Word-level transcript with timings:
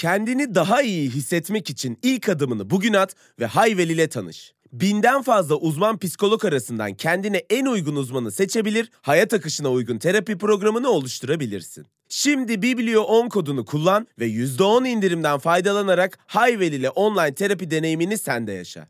Kendini 0.00 0.54
daha 0.54 0.82
iyi 0.82 1.10
hissetmek 1.10 1.70
için 1.70 1.98
ilk 2.02 2.28
adımını 2.28 2.70
bugün 2.70 2.94
at 2.94 3.14
ve 3.40 3.46
Hayvel 3.46 3.90
ile 3.90 4.08
tanış. 4.08 4.54
Binden 4.72 5.22
fazla 5.22 5.54
uzman 5.54 5.98
psikolog 5.98 6.44
arasından 6.44 6.94
kendine 6.94 7.36
en 7.50 7.66
uygun 7.66 7.96
uzmanı 7.96 8.32
seçebilir, 8.32 8.90
hayat 9.02 9.32
akışına 9.32 9.70
uygun 9.70 9.98
terapi 9.98 10.38
programını 10.38 10.88
oluşturabilirsin. 10.90 11.86
Şimdi 12.08 12.62
Biblio 12.62 13.02
10 13.02 13.28
kodunu 13.28 13.64
kullan 13.64 14.06
ve 14.18 14.26
%10 14.26 14.88
indirimden 14.88 15.38
faydalanarak 15.38 16.18
Hayvel 16.26 16.72
ile 16.72 16.90
online 16.90 17.34
terapi 17.34 17.70
deneyimini 17.70 18.18
sen 18.18 18.46
de 18.46 18.52
yaşa. 18.52 18.88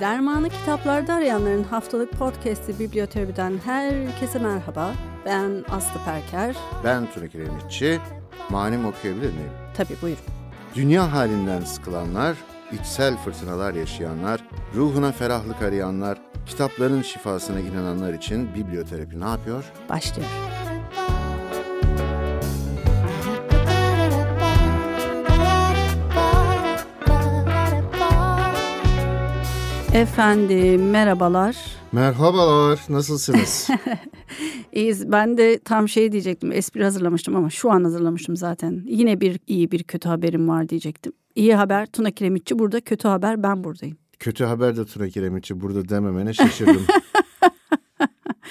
Dermanı 0.00 0.48
kitaplarda 0.48 1.14
arayanların 1.14 1.62
haftalık 1.64 2.12
podcast'i 2.12 2.78
Biblioterapiden 2.78 3.60
herkese 3.64 4.38
merhaba. 4.38 4.92
Ben 5.26 5.64
Aslı 5.70 6.00
Perker. 6.04 6.56
Ben 6.84 7.06
Tuna 7.14 7.28
Kiremitçi. 7.28 8.00
Manim 8.50 8.86
okuyabilir 8.86 9.32
miyim? 9.32 9.50
Tabii 9.76 9.96
buyurun. 10.02 10.22
Dünya 10.74 11.12
halinden 11.12 11.60
sıkılanlar, 11.60 12.36
içsel 12.72 13.16
fırtınalar 13.16 13.74
yaşayanlar, 13.74 14.44
ruhuna 14.74 15.12
ferahlık 15.12 15.62
arayanlar, 15.62 16.18
kitapların 16.46 17.02
şifasına 17.02 17.60
inananlar 17.60 18.12
için 18.12 18.54
biblioterapi 18.54 19.20
ne 19.20 19.28
yapıyor? 19.28 19.64
Başlıyor. 19.88 20.28
Efendim 29.94 30.90
merhabalar. 30.90 31.56
Merhabalar, 31.92 32.80
nasılsınız? 32.88 33.68
İyiyiz. 34.72 35.12
Ben 35.12 35.38
de 35.38 35.58
tam 35.58 35.88
şey 35.88 36.12
diyecektim. 36.12 36.52
Espri 36.52 36.84
hazırlamıştım 36.84 37.36
ama 37.36 37.50
şu 37.50 37.70
an 37.70 37.84
hazırlamıştım 37.84 38.36
zaten. 38.36 38.82
Yine 38.86 39.20
bir 39.20 39.40
iyi 39.46 39.70
bir 39.70 39.82
kötü 39.82 40.08
haberim 40.08 40.48
var 40.48 40.68
diyecektim. 40.68 41.12
İyi 41.34 41.54
haber 41.54 41.86
Tuna 41.86 42.10
Kiremitçi 42.10 42.58
burada. 42.58 42.80
Kötü 42.80 43.08
haber 43.08 43.42
ben 43.42 43.64
buradayım. 43.64 43.96
Kötü 44.18 44.44
haber 44.44 44.76
de 44.76 44.84
Tuna 44.84 45.08
Kiremitçi 45.08 45.60
burada 45.60 45.88
dememene 45.88 46.34
şaşırdım. 46.34 46.86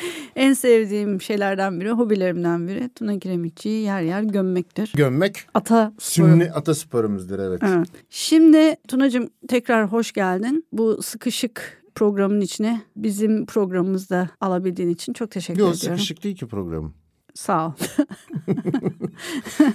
en 0.35 0.53
sevdiğim 0.53 1.21
şeylerden 1.21 1.79
biri, 1.79 1.91
hobilerimden 1.91 2.67
biri 2.67 2.89
Tuna 2.95 3.19
Kiremitçi'yi 3.19 3.83
yer 3.83 4.01
yer 4.01 4.23
gömmektir. 4.23 4.91
Gömmek 4.95 5.37
Ata 5.53 5.93
sünni 5.99 6.51
atasporumuzdur 6.51 7.39
evet. 7.39 7.61
evet. 7.63 7.87
Şimdi 8.09 8.75
Tunacığım 8.87 9.29
tekrar 9.47 9.91
hoş 9.91 10.11
geldin. 10.11 10.65
Bu 10.71 11.01
sıkışık 11.01 11.83
programın 11.95 12.41
içine 12.41 12.81
bizim 12.95 13.45
programımızda 13.45 14.29
alabildiğin 14.41 14.89
için 14.89 15.13
çok 15.13 15.31
teşekkür 15.31 15.59
Yok 15.59 15.75
ediyorum. 15.75 15.97
sıkışık 15.97 16.23
değil 16.23 16.35
ki 16.35 16.47
programım. 16.47 16.93
Sağ 17.33 17.67
ol. 17.67 17.71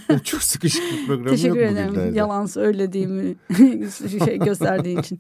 Çok 0.25 0.42
sıkışık 0.42 0.83
bir 0.83 1.06
program 1.06 1.27
teşekkür 1.27 1.61
yok 1.61 1.72
ederim. 1.72 2.14
Yalan 2.14 2.47
söylediğimi 2.47 3.34
şey 4.25 4.39
gösterdiğin 4.39 4.98
için. 4.98 5.19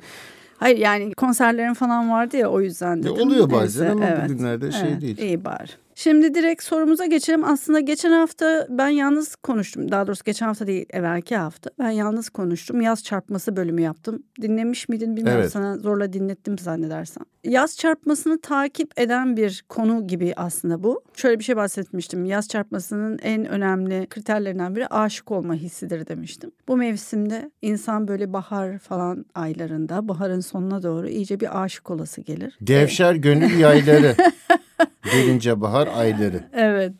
Hayır 0.64 0.78
yani 0.78 1.14
konserlerin 1.14 1.74
falan 1.74 2.10
vardı 2.10 2.36
ya 2.36 2.48
o 2.48 2.60
yüzden 2.60 3.02
dedim. 3.02 3.16
Ya 3.16 3.22
oluyor 3.22 3.50
bazen 3.50 3.84
Neyse, 3.84 3.92
ama 3.92 4.06
evet. 4.06 4.30
bugünlerde 4.30 4.72
şey 4.72 4.88
Evet, 4.88 5.00
değil. 5.00 5.18
İyi 5.18 5.44
bari. 5.44 5.70
Şimdi 5.94 6.34
direkt 6.34 6.62
sorumuza 6.62 7.06
geçelim. 7.06 7.44
Aslında 7.44 7.80
geçen 7.80 8.12
hafta 8.12 8.66
ben 8.70 8.88
yalnız 8.88 9.36
konuştum. 9.36 9.90
Daha 9.92 10.06
doğrusu 10.06 10.24
geçen 10.24 10.46
hafta 10.46 10.66
değil, 10.66 10.86
evvelki 10.90 11.36
hafta. 11.36 11.70
Ben 11.78 11.90
yalnız 11.90 12.28
konuştum. 12.28 12.80
Yaz 12.80 13.04
çarpması 13.04 13.56
bölümü 13.56 13.80
yaptım. 13.80 14.22
Dinlemiş 14.42 14.88
miydin 14.88 15.16
bilmiyorum. 15.16 15.40
Evet. 15.40 15.52
Sana 15.52 15.78
zorla 15.78 16.12
dinlettim 16.12 16.58
zannedersen. 16.58 17.24
Yaz 17.44 17.78
çarpmasını 17.78 18.40
takip 18.40 19.00
eden 19.00 19.36
bir 19.36 19.64
konu 19.68 20.06
gibi 20.06 20.32
aslında 20.36 20.82
bu. 20.82 21.02
Şöyle 21.14 21.38
bir 21.38 21.44
şey 21.44 21.56
bahsetmiştim. 21.56 22.24
Yaz 22.24 22.48
çarpmasının 22.48 23.18
en 23.22 23.46
önemli 23.46 24.06
kriterlerinden 24.06 24.76
biri 24.76 24.86
aşık 24.86 25.30
olma 25.30 25.54
hissidir 25.54 26.06
demiştim. 26.06 26.50
Bu 26.68 26.76
mevsimde 26.76 27.50
insan 27.62 28.08
böyle 28.08 28.32
bahar 28.32 28.78
falan 28.78 29.24
aylarında, 29.34 30.08
baharın 30.08 30.40
sonuna 30.40 30.82
doğru 30.82 31.08
iyice 31.08 31.40
bir 31.40 31.62
aşık 31.62 31.90
olası 31.90 32.20
gelir. 32.20 32.58
Gevşer 32.64 33.14
gönül 33.14 33.58
yayları. 33.58 34.16
Gelince 35.12 35.60
bahar 35.60 35.88
ayları. 35.96 36.44
Evet. 36.52 36.92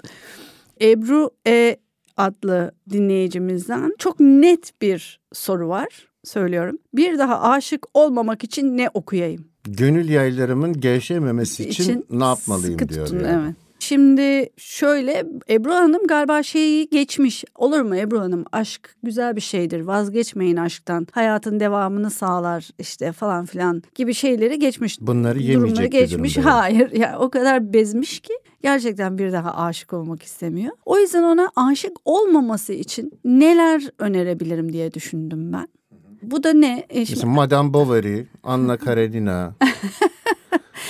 Ebru 0.81 1.31
E 1.47 1.77
adlı 2.17 2.73
dinleyicimizden 2.91 3.95
çok 3.99 4.21
net 4.21 4.83
bir 4.83 5.21
soru 5.33 5.69
var. 5.69 6.09
Söylüyorum. 6.25 6.79
Bir 6.95 7.19
daha 7.19 7.41
aşık 7.51 7.87
olmamak 7.95 8.45
için 8.45 8.77
ne 8.77 8.89
okuyayım? 8.95 9.45
Gönül 9.65 10.09
yaylarımın 10.09 10.81
gevşememesi 10.81 11.69
için, 11.69 12.07
ne 12.11 12.25
yapmalıyım 12.25 12.89
diyor. 12.89 13.07
tutun, 13.07 13.25
yani. 13.25 13.45
Evet. 13.47 13.57
Şimdi 13.89 14.49
şöyle 14.57 15.25
Ebru 15.51 15.75
Hanım 15.75 16.07
galiba 16.07 16.43
şeyi 16.43 16.89
geçmiş. 16.89 17.45
Olur 17.55 17.81
mu 17.81 17.97
Ebru 17.97 18.21
Hanım? 18.21 18.45
Aşk 18.53 18.97
güzel 19.03 19.37
bir 19.37 19.41
şeydir. 19.41 19.81
Vazgeçmeyin 19.81 20.57
aşktan. 20.57 21.07
Hayatın 21.13 21.61
devamını 21.61 22.11
sağlar 22.11 22.69
işte 22.79 23.13
falan 23.13 23.45
filan 23.47 23.83
gibi 23.95 24.15
şeyleri 24.15 24.59
geçmiş. 24.59 25.01
Bunları 25.01 25.35
durumları 25.39 25.43
yemeyecek 25.53 25.93
bir 25.93 25.99
geçmiş. 25.99 26.37
durumda. 26.37 26.55
Hayır 26.61 26.91
ya 26.93 27.17
o 27.21 27.31
kadar 27.31 27.73
bezmiş 27.73 28.21
ki 28.21 28.33
gerçekten 28.63 29.19
bir 29.19 29.33
daha 29.33 29.55
aşık 29.65 29.93
olmak 29.93 30.23
istemiyor. 30.23 30.73
O 30.85 30.99
yüzden 30.99 31.23
ona 31.23 31.51
aşık 31.57 31.93
olmaması 32.05 32.73
için 32.73 33.13
neler 33.25 33.83
önerebilirim 33.99 34.73
diye 34.73 34.95
düşündüm 34.95 35.53
ben. 35.53 35.69
Bu 36.23 36.43
da 36.43 36.53
ne? 36.53 36.87
E, 36.91 37.07
şimdi- 37.07 37.11
Mesela 37.21 37.33
Madame 37.33 37.75
Bovary, 37.75 38.23
Anna 38.43 38.77
Karenina. 38.77 39.55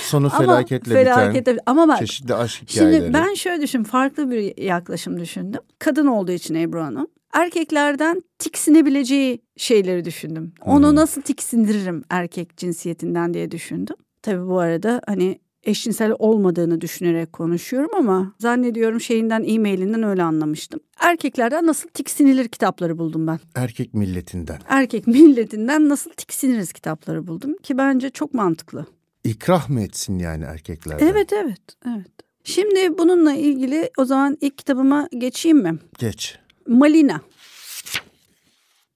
Sonu 0.05 0.25
Ama 0.33 0.37
felaketle 0.37 0.93
felaketle- 0.95 1.39
biten 1.39 1.57
ama 1.65 1.87
bak 1.87 1.97
çeşitli 1.99 2.33
aşk 2.33 2.61
hikayeleri. 2.61 3.01
Şimdi 3.01 3.13
ben 3.13 3.33
şöyle 3.33 3.61
düşün 3.61 3.83
farklı 3.83 4.31
bir 4.31 4.57
yaklaşım 4.63 5.19
düşündüm. 5.19 5.61
Kadın 5.79 6.07
olduğu 6.07 6.31
için 6.31 6.55
Ebru 6.55 6.81
Hanım. 6.81 7.07
Erkeklerden 7.33 8.21
tiksinebileceği 8.39 9.41
şeyleri 9.57 10.05
düşündüm. 10.05 10.53
Onu 10.65 10.89
Hmm. 10.89 10.95
nasıl 10.95 11.21
tiksindiririm 11.21 12.03
erkek 12.09 12.57
cinsiyetinden 12.57 13.33
diye 13.33 13.51
düşündüm. 13.51 13.95
Tabii 14.21 14.47
bu 14.47 14.59
arada 14.59 15.01
hani 15.07 15.39
eşcinsel 15.63 16.13
olmadığını 16.19 16.81
düşünerek 16.81 17.33
konuşuyorum 17.33 17.89
ama 17.97 18.33
zannediyorum 18.39 19.01
şeyinden 19.01 19.43
e-mailinden 19.47 20.03
öyle 20.03 20.23
anlamıştım. 20.23 20.79
Erkeklerden 20.99 21.67
nasıl 21.67 21.89
tiksinilir 21.89 22.47
kitapları 22.47 22.97
buldum 22.97 23.27
ben. 23.27 23.39
Erkek 23.55 23.93
milletinden. 23.93 24.57
Erkek 24.69 25.07
milletinden 25.17 25.89
nasıl 25.89 26.11
tiksiniriz 26.11 26.73
kitapları 26.73 27.27
buldum 27.27 27.57
ki 27.63 27.77
bence 27.77 28.09
çok 28.09 28.33
mantıklı. 28.33 28.85
İkrah 29.25 29.69
mı 29.69 29.81
etsin 29.81 30.19
yani 30.19 30.43
erkeklerden? 30.43 31.07
Evet 31.07 31.33
evet 31.33 31.61
evet. 31.87 32.11
Şimdi 32.43 32.97
bununla 32.97 33.33
ilgili 33.33 33.89
o 33.97 34.05
zaman 34.05 34.37
ilk 34.41 34.57
kitabıma 34.57 35.07
geçeyim 35.17 35.57
mi? 35.57 35.79
Geç. 35.99 36.39
Malina. 36.67 37.21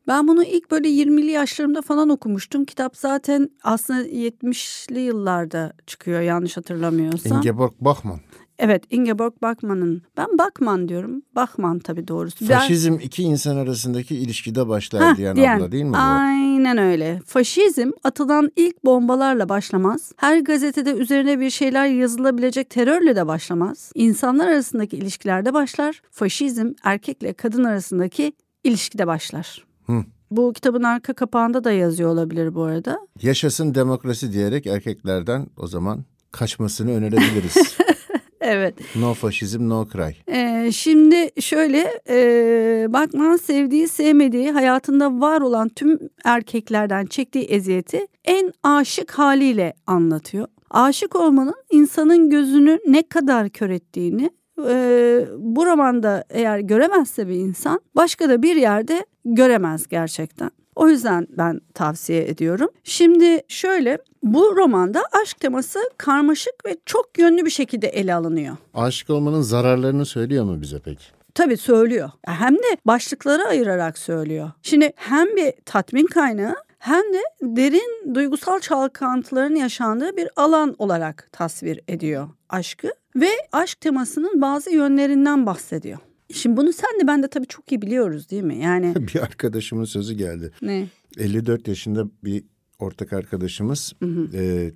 Ben 0.08 0.28
bunu 0.28 0.44
ilk 0.44 0.72
böyle 0.72 0.88
20'li 0.88 1.32
yaşlarımda 1.32 1.82
falan 1.82 2.10
okumuştum. 2.10 2.66
Kitap 2.66 2.98
zaten 2.98 3.50
aslında 3.64 4.08
70'li 4.08 5.00
yıllarda 5.00 5.74
çıkıyor 5.88 6.22
yanlış 6.22 6.58
hatırlamıyorsam. 6.58 7.38
Ingeborg 7.38 7.74
Bachmann. 7.82 8.20
Evet 8.60 8.84
Ingeborg 8.90 9.34
Bachmann'ın. 9.42 10.02
Ben 10.18 10.38
Bachmann 10.38 10.88
diyorum. 10.90 11.22
Bachmann 11.36 11.80
tabii 11.80 12.08
doğrusu. 12.08 12.50
Ben- 12.50 12.60
Faşizm 12.60 12.94
iki 12.94 13.24
insan 13.24 13.58
arasındaki 13.58 14.16
ilişkide 14.16 14.68
başlar 14.68 15.04
Hah, 15.04 15.18
diyen, 15.18 15.36
diyen. 15.36 15.58
abla 15.60 15.72
değil 15.72 15.84
mi 15.84 15.94
bu? 15.94 15.98
Aynen 15.98 16.78
öyle. 16.78 17.22
Faşizm 17.26 17.92
atılan 18.04 18.52
ilk 18.56 18.86
bombalarla 18.86 19.50
başlamaz. 19.50 20.12
Her 20.18 20.40
gazetede 20.40 20.92
üzerine 20.92 21.40
bir 21.40 21.50
şeyler 21.50 21.88
yazılabilecek 21.88 22.70
terörle 22.70 23.16
de 23.16 23.28
başlamaz. 23.28 23.92
İnsanlar 23.96 24.48
arasındaki 24.48 24.98
ilişkilerde 24.98 25.54
başlar. 25.54 26.02
Faşizm 26.12 26.72
erkekle 26.84 27.34
kadın 27.34 27.64
arasındaki 27.64 28.34
ilişkide 28.64 29.08
başlar. 29.08 29.66
Hı. 29.88 30.04
Bu 30.32 30.54
kitabın 30.54 30.84
arka 30.84 31.14
kapağında 31.14 31.64
da 31.64 31.72
yazıyor 31.72 32.10
olabilir 32.10 32.56
bu 32.56 32.64
arada. 32.64 33.00
Yaşasın 33.22 33.76
demokrasi 33.76 34.34
diyerek 34.34 34.68
erkeklerden 34.68 35.48
o 35.58 35.68
zaman 35.68 36.04
kaçmasını 36.32 36.92
önerebiliriz. 36.92 37.78
Evet. 38.42 38.76
no 38.96 39.14
faşizm 39.14 39.70
no 39.70 39.88
cry. 39.88 40.36
Ee, 40.36 40.72
şimdi 40.72 41.42
şöyle 41.42 42.02
e, 42.10 42.94
Bakman 42.94 43.38
sevdiği 43.38 43.88
sevmediği 43.88 44.52
hayatında 44.52 45.22
var 45.22 45.42
olan 45.42 45.70
tüm 45.70 46.00
erkeklerden 46.24 47.06
çektiği 47.06 47.46
eziyeti 47.46 48.08
en 48.26 48.54
aşık 48.64 49.12
haliyle 49.12 49.74
anlatıyor. 49.88 50.48
Aşık 50.70 51.16
olmanın 51.16 51.56
insanın 51.72 52.30
gözünü 52.30 52.80
ne 52.88 53.08
kadar 53.08 53.50
kör 53.50 53.70
ettiğini 53.70 54.30
e, 54.70 55.26
bu 55.38 55.66
romanda 55.66 56.24
eğer 56.30 56.60
göremezse 56.60 57.28
bir 57.28 57.36
insan 57.36 57.80
başka 57.96 58.30
da 58.30 58.44
bir 58.44 58.56
yerde 58.56 59.06
göremez 59.26 59.88
gerçekten. 59.88 60.52
O 60.80 60.90
yüzden 60.90 61.28
ben 61.38 61.62
tavsiye 61.74 62.28
ediyorum. 62.28 62.70
Şimdi 62.84 63.42
şöyle 63.48 63.98
bu 64.24 64.56
romanda 64.56 65.02
aşk 65.24 65.40
teması 65.40 65.80
karmaşık 65.98 66.66
ve 66.66 66.78
çok 66.86 67.20
yönlü 67.20 67.46
bir 67.46 67.50
şekilde 67.50 67.88
ele 67.88 68.14
alınıyor. 68.16 68.58
Aşık 68.74 69.10
olmanın 69.10 69.42
zararlarını 69.42 70.06
söylüyor 70.06 70.44
mu 70.44 70.62
bize 70.62 70.80
peki? 70.86 71.04
Tabii 71.36 71.58
söylüyor. 71.58 72.10
Hem 72.26 72.56
de 72.56 72.78
başlıkları 72.86 73.44
ayırarak 73.44 73.98
söylüyor. 73.98 74.52
Şimdi 74.62 74.94
hem 74.96 75.28
bir 75.36 75.54
tatmin 75.66 76.06
kaynağı 76.06 76.56
hem 76.78 77.04
de 77.14 77.22
derin 77.42 78.16
duygusal 78.16 78.60
çalkantıların 78.60 79.56
yaşandığı 79.56 80.18
bir 80.18 80.30
alan 80.36 80.76
olarak 80.78 81.30
tasvir 81.32 81.80
ediyor 81.88 82.30
aşkı. 82.50 82.88
ve 83.16 83.30
aşk 83.52 83.82
temasının 83.82 84.42
bazı 84.42 84.72
yönlerinden 84.72 85.46
bahsediyor. 85.46 85.98
Şimdi 86.34 86.58
bunu 86.58 86.74
sen 86.74 87.00
de 87.02 87.08
ben 87.08 87.24
de 87.24 87.28
tabii 87.28 87.48
çok 87.48 87.72
iyi 87.72 87.82
biliyoruz 87.82 88.30
değil 88.30 88.44
mi? 88.44 88.58
Yani 88.58 88.94
bir 89.14 89.20
arkadaşımın 89.24 89.86
sözü 89.86 90.14
geldi. 90.14 90.52
ne? 90.62 90.88
54 91.18 91.68
yaşında 91.68 92.06
bir 92.24 92.44
ortak 92.80 93.14
arkadaşımız 93.14 93.94
e, 94.34 94.72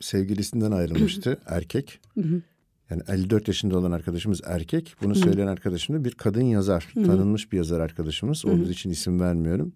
sevgilisinden 0.00 0.70
ayrılmıştı 0.70 1.38
erkek. 1.46 2.00
Yani 2.90 3.02
54 3.08 3.48
yaşında 3.48 3.78
olan 3.78 3.92
arkadaşımız 3.92 4.40
erkek. 4.44 4.94
Bunu 5.02 5.14
söyleyen 5.14 5.46
arkadaşım 5.46 5.96
da 5.96 6.04
bir 6.04 6.12
kadın 6.12 6.44
yazar. 6.44 6.88
Tanınmış 6.94 7.52
bir 7.52 7.56
yazar 7.56 7.80
arkadaşımız. 7.80 8.44
Olduğu 8.44 8.70
için 8.70 8.90
isim 8.90 9.20
vermiyorum. 9.20 9.72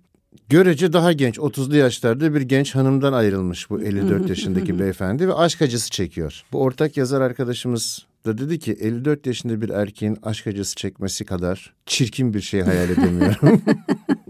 Görece 0.48 0.92
daha 0.92 1.12
genç 1.12 1.38
30'lu 1.38 1.76
yaşlarda 1.76 2.34
bir 2.34 2.40
genç 2.40 2.74
hanımdan 2.74 3.12
ayrılmış 3.12 3.70
bu 3.70 3.82
54 3.82 4.28
yaşındaki 4.28 4.78
beyefendi 4.78 5.28
ve 5.28 5.34
aşk 5.34 5.62
acısı 5.62 5.90
çekiyor. 5.90 6.42
Bu 6.52 6.60
ortak 6.60 6.96
yazar 6.96 7.20
arkadaşımız 7.20 8.06
da 8.26 8.38
dedi 8.38 8.58
ki 8.58 8.72
54 8.72 9.26
yaşında 9.26 9.60
bir 9.60 9.68
erkeğin 9.68 10.18
aşk 10.22 10.46
acısı 10.46 10.74
çekmesi 10.74 11.24
kadar 11.24 11.74
çirkin 11.86 12.34
bir 12.34 12.40
şey 12.40 12.62
hayal 12.62 12.90
edemiyorum. 12.90 13.62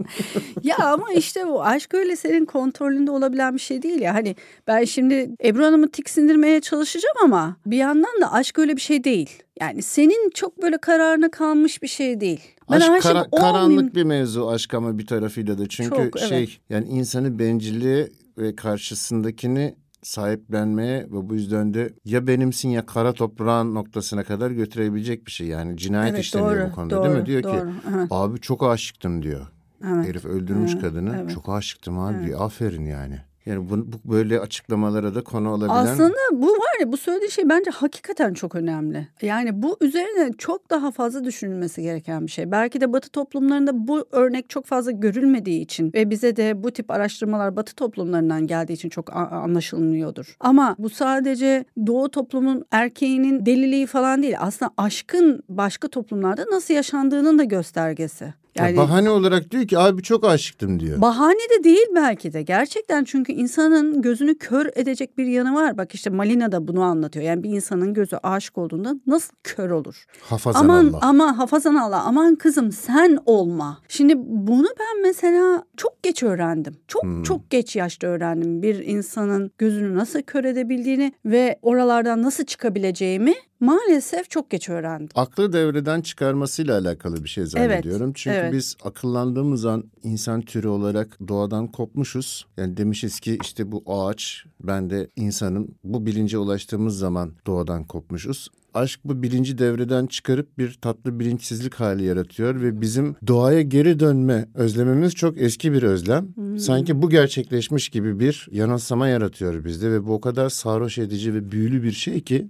Ya 0.63 0.77
ama 0.77 1.13
işte 1.13 1.47
bu 1.47 1.63
aşk 1.63 1.93
öyle 1.93 2.15
senin 2.15 2.45
kontrolünde 2.45 3.11
olabilen 3.11 3.53
bir 3.53 3.59
şey 3.59 3.81
değil 3.81 4.01
ya. 4.01 4.13
Hani 4.13 4.35
ben 4.67 4.83
şimdi 4.83 5.29
Ebru 5.43 5.65
Hanım'ı 5.65 5.89
tiksindirmeye 5.91 6.61
çalışacağım 6.61 7.15
ama 7.23 7.57
bir 7.65 7.77
yandan 7.77 8.21
da 8.21 8.33
aşk 8.33 8.59
öyle 8.59 8.75
bir 8.75 8.81
şey 8.81 9.03
değil. 9.03 9.29
Yani 9.61 9.81
senin 9.81 10.29
çok 10.29 10.61
böyle 10.61 10.77
kararına 10.77 11.31
kalmış 11.31 11.83
bir 11.83 11.87
şey 11.87 12.19
değil. 12.21 12.41
Ben 12.71 12.81
aşk 12.81 13.03
kara- 13.03 13.25
olmayayım. 13.31 13.53
karanlık 13.53 13.95
bir 13.95 14.03
mevzu 14.03 14.47
aşk 14.47 14.73
ama 14.73 14.97
bir 14.97 15.07
tarafıyla 15.07 15.57
da. 15.57 15.67
Çünkü 15.69 15.89
Çok, 15.89 16.19
evet. 16.19 16.29
şey 16.29 16.57
yani 16.69 16.87
insanı 16.87 17.39
bencilliğe 17.39 18.09
ve 18.37 18.55
karşısındakini 18.55 19.75
sahiplenmeye 20.07 21.03
ve 21.03 21.29
bu 21.29 21.33
yüzden 21.33 21.73
de 21.73 21.93
ya 22.05 22.27
benimsin 22.27 22.69
ya 22.69 22.85
kara 22.85 23.13
toprağın 23.13 23.75
noktasına 23.75 24.23
kadar 24.23 24.51
götürebilecek 24.51 25.25
bir 25.25 25.31
şey. 25.31 25.47
Yani 25.47 25.77
cinayet 25.77 26.13
Evet, 26.13 26.23
işleniyor 26.23 26.61
doğru, 26.61 26.69
bu 26.71 26.75
konuda 26.75 26.95
doğru, 26.95 27.05
değil 27.05 27.15
mi? 27.15 27.25
Diyor 27.25 27.41
ki 27.41 27.47
doğru, 27.47 27.71
evet. 27.95 28.07
abi 28.11 28.39
çok 28.39 28.63
aşıktım 28.63 29.23
diyor. 29.23 29.47
Evet. 29.85 30.07
Herif 30.07 30.25
öldürmüş 30.25 30.71
Evet, 30.71 30.81
kadını. 30.81 31.17
evet. 31.21 31.33
Çok 31.33 31.49
aşıktım 31.49 31.99
abi 31.99 32.25
diyor. 32.25 32.41
Aferin 32.41 32.85
yani. 32.85 33.19
Yani 33.47 33.69
bu, 33.69 33.77
bu 33.77 34.11
böyle 34.11 34.39
açıklamalara 34.39 35.15
da 35.15 35.23
konu 35.23 35.49
olabilen 35.49 35.75
Aslında 35.75 36.17
bu 36.31 36.47
var 36.47 36.79
ya 36.81 36.91
bu 36.91 36.97
söylediği 36.97 37.31
şey 37.31 37.49
bence 37.49 37.71
hakikaten 37.71 38.33
çok 38.33 38.55
önemli. 38.55 39.07
Yani 39.21 39.61
bu 39.61 39.77
üzerine 39.81 40.33
çok 40.37 40.69
daha 40.69 40.91
fazla 40.91 41.23
düşünülmesi 41.23 41.81
gereken 41.81 42.25
bir 42.25 42.31
şey. 42.31 42.51
Belki 42.51 42.81
de 42.81 42.93
Batı 42.93 43.09
toplumlarında 43.09 43.87
bu 43.87 44.05
örnek 44.11 44.49
çok 44.49 44.65
fazla 44.65 44.91
görülmediği 44.91 45.61
için 45.61 45.93
ve 45.93 46.09
bize 46.09 46.35
de 46.35 46.63
bu 46.63 46.71
tip 46.71 46.91
araştırmalar 46.91 47.55
Batı 47.55 47.75
toplumlarından 47.75 48.47
geldiği 48.47 48.73
için 48.73 48.89
çok 48.89 49.15
anlaşılmıyordur. 49.15 50.35
Ama 50.39 50.75
bu 50.79 50.89
sadece 50.89 51.65
Doğu 51.87 52.09
toplumun 52.11 52.65
erkeğinin 52.71 53.45
deliliği 53.45 53.85
falan 53.85 54.23
değil. 54.23 54.35
Aslında 54.39 54.71
aşkın 54.77 55.43
başka 55.49 55.87
toplumlarda 55.87 56.45
nasıl 56.51 56.73
yaşandığının 56.73 57.39
da 57.39 57.43
göstergesi. 57.43 58.33
Ya 58.57 58.77
bahane 58.77 59.09
olarak 59.09 59.51
diyor 59.51 59.67
ki 59.67 59.77
abi 59.79 60.01
çok 60.03 60.23
aşıktım 60.25 60.79
diyor. 60.79 61.01
Bahane 61.01 61.39
de 61.59 61.63
değil 61.63 61.85
belki 61.95 62.33
de. 62.33 62.41
Gerçekten 62.41 63.03
çünkü 63.03 63.31
insanın 63.33 64.01
gözünü 64.01 64.37
kör 64.37 64.69
edecek 64.75 65.17
bir 65.17 65.25
yanı 65.25 65.55
var. 65.55 65.77
Bak 65.77 65.95
işte 65.95 66.09
Malina 66.09 66.51
da 66.51 66.67
bunu 66.67 66.81
anlatıyor. 66.81 67.25
Yani 67.25 67.43
bir 67.43 67.49
insanın 67.49 67.93
gözü 67.93 68.15
aşık 68.23 68.57
olduğunda 68.57 68.95
nasıl 69.07 69.33
kör 69.43 69.69
olur? 69.69 70.05
Hafazan 70.21 70.59
aman 70.63 70.87
Allah. 70.87 70.99
ama 71.01 71.37
hafazan 71.37 71.75
Allah 71.75 72.01
aman 72.03 72.35
kızım 72.35 72.71
sen 72.71 73.19
olma. 73.25 73.77
Şimdi 73.87 74.13
bunu 74.17 74.67
ben 74.79 75.01
mesela 75.01 75.63
çok 75.77 76.03
geç 76.03 76.23
öğrendim. 76.23 76.73
Çok 76.87 77.03
Hmm. 77.03 77.23
çok 77.23 77.49
geç 77.49 77.75
yaşta 77.75 78.07
öğrendim. 78.07 78.61
Bir 78.61 78.75
insanın 78.85 79.51
gözünü 79.57 79.95
nasıl 79.95 80.21
kör 80.21 80.43
edebildiğini 80.43 81.13
ve 81.25 81.59
oralardan 81.61 82.21
nasıl 82.21 82.43
çıkabileceğimi 82.45 83.33
maalesef 83.59 84.29
çok 84.29 84.49
geç 84.49 84.69
öğrendim. 84.69 85.09
aklı 85.15 85.53
devreden 85.53 86.01
çıkarmasıyla 86.01 86.79
alakalı 86.79 87.23
bir 87.23 87.29
şey 87.29 87.45
zannediyorum. 87.45 88.13
Çünkü 88.13 88.37
evet. 88.37 88.53
biz 88.53 88.77
akıllandığımız 88.83 89.65
an 89.65 89.83
insan 90.03 90.41
türü 90.41 90.67
olarak 90.67 91.17
doğadan 91.27 91.67
kopmuşuz. 91.67 92.45
Yani 92.57 92.77
demişiz 92.77 93.19
ki 93.19 93.37
işte 93.43 93.71
bu 93.71 93.83
ağaç, 93.87 94.43
ben 94.63 94.89
de 94.89 95.07
insanım. 95.15 95.75
Bu 95.83 96.05
bilince 96.05 96.37
ulaştığımız 96.37 96.97
zaman 96.97 97.33
doğadan 97.47 97.83
kopmuşuz. 97.83 98.49
Aşk 98.77 98.99
bu 99.05 99.23
bilinci 99.23 99.57
devreden 99.57 100.05
çıkarıp 100.05 100.57
bir 100.57 100.73
tatlı 100.81 101.19
bilinçsizlik 101.19 101.75
hali 101.75 102.03
yaratıyor 102.03 102.61
ve 102.61 102.81
bizim 102.81 103.15
doğaya 103.27 103.61
geri 103.61 103.99
dönme 103.99 104.45
özlemimiz 104.53 105.15
çok 105.15 105.41
eski 105.41 105.73
bir 105.73 105.83
özlem. 105.83 106.27
Sanki 106.59 107.01
bu 107.01 107.09
gerçekleşmiş 107.09 107.89
gibi 107.89 108.19
bir 108.19 108.47
yanılsama 108.51 109.07
yaratıyor 109.07 109.65
bizde 109.65 109.91
ve 109.91 110.07
bu 110.07 110.13
o 110.13 110.21
kadar 110.21 110.49
sarhoş 110.49 110.97
edici 110.97 111.33
ve 111.33 111.51
büyülü 111.51 111.83
bir 111.83 111.91
şey 111.91 112.21
ki 112.21 112.47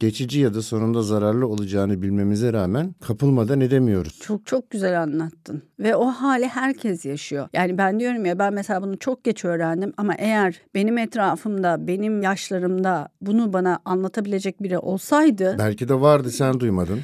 geçici 0.00 0.40
ya 0.40 0.54
da 0.54 0.62
sonunda 0.62 1.02
zararlı 1.02 1.48
olacağını 1.48 2.02
bilmemize 2.02 2.52
rağmen 2.52 2.94
kapılmadan 3.00 3.60
edemiyoruz. 3.60 4.18
Çok 4.22 4.46
çok 4.46 4.70
güzel 4.70 5.02
anlattın. 5.02 5.62
Ve 5.78 5.96
o 5.96 6.06
hali 6.06 6.46
herkes 6.46 7.04
yaşıyor. 7.04 7.48
Yani 7.52 7.78
ben 7.78 8.00
diyorum 8.00 8.24
ya 8.24 8.38
ben 8.38 8.54
mesela 8.54 8.82
bunu 8.82 8.98
çok 8.98 9.24
geç 9.24 9.44
öğrendim 9.44 9.92
ama 9.96 10.14
eğer 10.14 10.60
benim 10.74 10.98
etrafımda, 10.98 11.86
benim 11.86 12.22
yaşlarımda 12.22 13.08
bunu 13.20 13.52
bana 13.52 13.78
anlatabilecek 13.84 14.62
biri 14.62 14.78
olsaydı 14.78 15.55
Belki 15.58 15.88
de 15.88 16.00
vardı 16.00 16.30
sen 16.30 16.60
duymadın. 16.60 17.00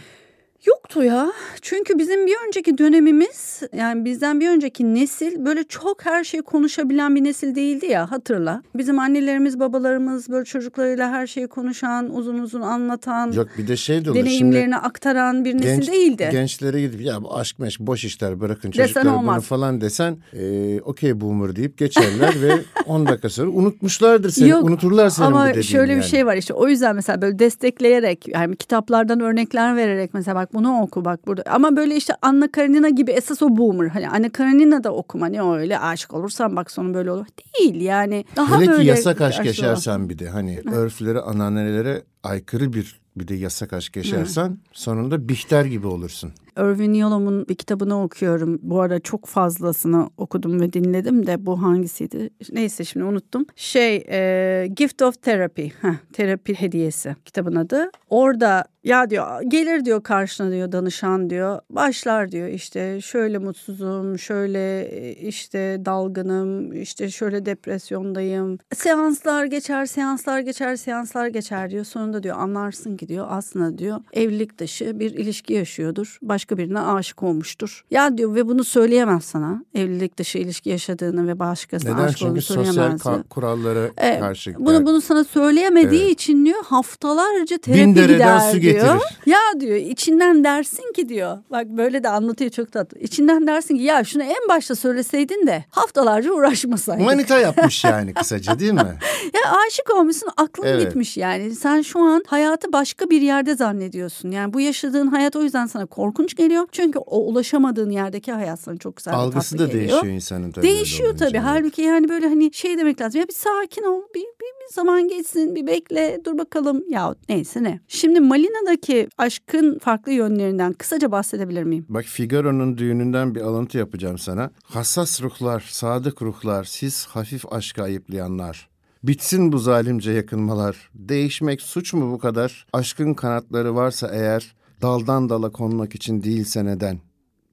Yoktu 0.97 1.05
ya. 1.05 1.33
Çünkü 1.63 1.99
bizim 1.99 2.27
bir 2.27 2.35
önceki 2.47 2.79
dönemimiz 2.79 3.61
yani 3.77 4.05
bizden 4.05 4.41
bir 4.41 4.49
önceki 4.49 4.95
nesil 4.95 5.45
böyle 5.45 5.65
çok 5.65 6.07
her 6.07 6.25
şeyi 6.25 6.43
konuşabilen 6.43 7.15
bir 7.17 7.25
nesil 7.25 7.55
değildi 7.55 7.87
ya 7.87 8.11
hatırla. 8.11 8.63
Bizim 8.75 8.99
annelerimiz 8.99 9.61
babalarımız 9.61 10.29
böyle 10.29 10.45
çocuklarıyla 10.45 11.11
her 11.11 11.27
şeyi 11.27 11.47
konuşan 11.47 12.15
uzun 12.15 12.39
uzun 12.39 12.61
anlatan 12.61 13.33
Yok 13.33 13.49
bir 13.59 13.69
de 13.69 13.77
şey 13.77 14.05
de 14.05 14.11
olur. 14.11 14.19
deneyimlerini 14.21 14.77
aktaran 14.77 15.45
bir 15.45 15.57
nesil 15.57 15.69
genç, 15.69 15.89
değildi. 15.89 16.29
Gençlere 16.33 16.81
gidip 16.81 17.01
ya 17.01 17.19
aşk 17.31 17.59
meş 17.59 17.81
boş 17.81 18.05
işler 18.05 18.41
bırakın 18.41 18.73
Desen 18.73 18.87
çocuklar 18.87 19.23
bunu 19.23 19.41
falan 19.41 19.81
desen 19.81 20.17
e, 20.33 20.81
okey 20.81 21.21
boomer 21.21 21.57
deyip 21.57 21.79
geçerler 21.79 22.43
ve 22.43 22.53
10 22.87 23.07
dakika 23.07 23.29
sonra 23.29 23.51
unutmuşlardır 23.51 24.31
seni. 24.31 24.49
Yok, 24.49 24.65
Unuturlar 24.65 25.11
senin 25.11 25.33
bu 25.33 25.37
Ama 25.37 25.63
şöyle 25.63 25.93
bir 25.93 25.97
yani. 25.97 26.05
şey 26.11 26.27
var 26.27 26.37
işte 26.37 26.55
o 26.55 26.69
yüzden 26.69 26.97
mesela 26.97 27.23
böyle 27.23 27.39
destekleyerek 27.39 28.29
yani 28.29 28.57
kitaplardan 28.57 29.21
örnekler 29.21 29.77
vererek 29.77 30.15
mesela 30.15 30.35
bak 30.35 30.55
bunu 30.55 30.82
oku 30.83 31.05
bak 31.05 31.27
burada. 31.27 31.43
Ama 31.47 31.77
böyle 31.77 31.97
işte 31.97 32.15
Anna 32.23 32.53
Karenina 32.53 32.89
gibi 32.89 33.11
esas 33.11 33.43
o 33.43 33.57
boomer. 33.57 33.89
Hani 33.89 34.09
Anna 34.09 34.29
Karenina 34.29 34.85
da 34.85 34.95
okuma 34.95 35.27
ne 35.27 35.43
o 35.43 35.57
öyle 35.57 35.79
aşık 35.79 36.15
olursan 36.15 36.57
bak 36.57 36.71
sonu 36.71 36.95
böyle 36.95 37.11
olur. 37.11 37.27
Değil 37.59 37.81
yani. 37.81 38.25
Daha 38.37 38.57
Hele 38.57 38.65
ki 38.65 38.71
böyle 38.71 38.91
yasak 38.91 39.21
aşk 39.21 39.45
yaşarsan 39.45 40.09
bir 40.09 40.19
de 40.19 40.29
hani 40.29 40.61
örflere 40.73 41.21
ananelere 41.21 42.03
aykırı 42.23 42.73
bir 42.73 43.03
bir 43.17 43.29
de 43.29 43.35
yasak 43.35 43.73
aşk 43.73 43.97
yaşarsan 43.97 44.59
sonunda 44.73 45.29
Bihter 45.29 45.65
gibi 45.65 45.87
olursun. 45.87 46.33
Irvin 46.59 46.93
Yalom'un 46.93 47.49
bir 47.49 47.55
kitabını 47.55 48.03
okuyorum. 48.03 48.59
Bu 48.63 48.81
ara 48.81 49.01
çok 49.01 49.27
fazlasını 49.27 50.11
okudum 50.17 50.61
ve 50.61 50.73
dinledim 50.73 51.27
de 51.27 51.47
bu 51.47 51.63
hangisiydi? 51.63 52.31
Neyse 52.53 52.85
şimdi 52.85 53.07
unuttum. 53.07 53.47
Şey 53.57 54.05
e, 54.09 54.67
Gift 54.77 55.03
of 55.03 55.23
Therapy. 55.23 55.67
Heh, 55.67 55.95
terapi 56.13 56.55
hediyesi 56.55 57.17
kitabın 57.25 57.57
adı. 57.57 57.91
Orada 58.09 58.65
ya 58.85 59.11
diyor 59.11 59.43
gelir 59.43 59.85
diyor 59.85 60.03
karşına 60.03 60.51
diyor 60.51 60.73
danışan 60.73 61.31
diyor. 61.31 61.61
Başlar 61.71 62.33
diyor 62.33 62.49
işte 62.49 63.01
şöyle 63.01 63.39
mutsuzum, 63.39 64.19
şöyle 64.19 64.81
e, 64.83 65.13
işte 65.13 65.83
dalgınım, 65.85 66.73
işte 66.83 67.11
şöyle 67.11 67.47
depresyondayım. 67.47 68.59
Seanslar 68.75 69.45
geçer, 69.45 69.87
seanslar 69.87 70.41
geçer, 70.41 70.77
seanslar 70.77 71.27
geçer 71.27 71.71
diyor. 71.71 71.85
Sonunda 71.85 72.23
diyor 72.23 72.37
anlarsın 72.39 72.97
ki 72.97 73.09
diyor 73.09 73.27
aslında 73.31 73.79
diyor 73.79 74.01
evlilik 74.13 74.59
dışı 74.59 75.01
bir 75.01 75.11
ilişki 75.15 75.53
yaşıyordur. 75.55 76.19
Başka 76.23 76.59
birine 76.59 76.81
aşık 76.81 77.23
olmuştur. 77.23 77.85
Ya 77.91 78.19
diyor 78.19 78.35
ve 78.35 78.49
bunu 78.49 78.65
söyleyemez 78.65 79.25
sana. 79.25 79.65
Evlilik 79.75 80.17
dışı 80.17 80.39
ilişki 80.39 80.71
yaşadığını 80.71 81.29
ve 81.29 81.39
başkasına 81.39 81.95
Neden? 81.95 82.05
aşık 82.05 82.23
olduğunu 82.23 82.41
Çünkü 82.41 82.43
sosyal 82.55 82.73
söyleyemez. 82.73 83.01
ka- 83.01 83.13
diyor. 83.15 83.25
kurallara 83.31 83.89
Evet, 83.97 84.21
karşı. 84.21 84.55
bunu 84.59 84.87
bunu 84.87 85.01
sana 85.01 85.25
söyleyemediği 85.25 86.03
Evet. 86.03 86.13
için 86.13 86.45
diyor 86.47 86.65
haftalarca 86.65 87.59
terapi 87.59 87.81
Bin 87.83 87.95
gider 87.95 88.39
su 88.53 88.61
diyor. 88.63 88.72
Getirir. 88.73 89.01
Ya 89.27 89.39
diyor 89.61 89.77
içinden 89.77 90.45
dersin 90.45 90.93
ki 90.93 91.09
diyor. 91.09 91.39
Bak 91.51 91.67
böyle 91.67 92.03
de 92.03 92.09
anlatıyor 92.09 92.51
çok 92.51 92.73
tatlı. 92.73 92.99
İçinden 92.99 93.47
dersin 93.47 93.77
ki 93.77 93.83
ya 93.83 94.05
şunu 94.05 94.23
en 94.23 94.49
başta 94.49 94.75
söyleseydin 94.75 95.47
de 95.47 95.65
haftalarca 95.71 96.33
uğraşmasaydın. 96.33 97.05
Manita 97.05 97.39
yapmış 97.39 97.85
yani 97.85 98.15
kısaca 98.15 98.59
değil 98.59 98.73
mi? 98.73 98.99
Ya 99.35 99.41
aşık 99.67 99.95
olmuşsun 99.95 100.29
aklın 100.37 100.67
Evet. 100.67 100.87
gitmiş 100.87 101.17
yani. 101.17 101.55
Sen 101.55 101.83
şu 101.83 102.01
an 102.01 102.23
hayatı 102.27 102.73
başka 102.73 103.11
bir 103.11 103.21
yerde 103.23 103.55
zannediyorsun. 103.55 104.31
Yani 104.31 104.53
bu 104.53 104.61
yaşadığın 104.61 105.07
hayat 105.07 105.37
o 105.37 105.43
yüzden 105.43 105.67
sana 105.67 105.87
korkunç 105.87 106.37
geliyor. 106.37 106.67
Çünkü 106.73 106.99
o 106.99 107.19
ulaşamadığın 107.19 107.91
yerdeki 107.91 108.33
hayat 108.33 108.61
sana 108.61 108.77
çok 108.77 108.97
güzel 108.97 109.15
Algısı 109.15 109.59
da 109.59 109.67
geliyor. 109.67 109.81
değişiyor 109.81 110.15
insanın 110.15 110.51
tabii. 110.53 110.67
Değişiyor 110.67 111.17
tabii. 111.19 111.39
Halbuki 111.39 111.83
yani 111.83 112.09
böyle 112.09 112.29
hani 112.29 112.53
şey 112.55 112.79
demek 112.79 113.01
lazım. 113.01 113.21
Ya 113.21 113.29
bir 113.29 113.33
sakin 113.33 113.83
ol. 113.83 114.03
Bir, 114.15 114.25
bir, 114.43 114.67
bir 114.69 114.73
zaman 114.75 115.09
geçsin. 115.09 115.55
Bir 115.55 115.67
bekle. 115.67 116.21
Dur 116.25 116.39
bakalım. 116.39 116.85
Ya 116.89 117.15
neyse 117.29 117.63
ne. 117.63 117.81
Şimdi 117.89 118.21
Malina'daki 118.21 119.09
aşkın 119.19 119.79
farklı 119.79 120.13
yönlerinden 120.13 120.73
kısaca 120.73 121.13
bahsedebilir 121.13 121.63
miyim? 121.63 121.87
Bak 121.89 122.05
Figaro'nun 122.05 122.79
düğününden 122.79 123.35
bir 123.35 123.41
alıntı 123.41 123.79
yapacağım 123.79 124.19
sana. 124.19 124.51
Hassas 124.65 125.23
ruhlar, 125.23 125.65
sadık 125.71 126.23
ruhlar, 126.23 126.65
siz 126.65 127.07
hafif 127.07 127.53
aşkı 127.53 127.83
ayıplayanlar. 127.83 128.69
Bitsin 129.03 129.53
bu 129.53 129.59
zalimce 129.59 130.13
yakınmalar. 130.13 130.91
Değişmek 130.95 131.63
suç 131.63 131.95
mu 131.95 132.13
bu 132.13 132.19
kadar? 132.19 132.67
Aşkın 132.73 133.15
kanatları 133.15 133.75
varsa 133.75 134.11
eğer 134.13 134.55
daldan 134.83 135.29
dala 135.29 135.53
konmak 135.53 135.95
için 135.95 136.23
değilse 136.23 136.65
neden? 136.65 136.99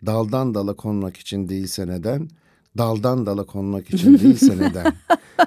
Daldan 0.05 0.53
dala 0.53 0.74
konmak 0.75 1.17
için 1.17 1.50
değilse 1.50 1.88
neden? 1.88 2.29
Daldan 2.78 3.26
dala 3.26 3.44
konmak 3.46 3.94
için 3.94 4.20
değilse 4.20 4.58
neden? 4.60 4.94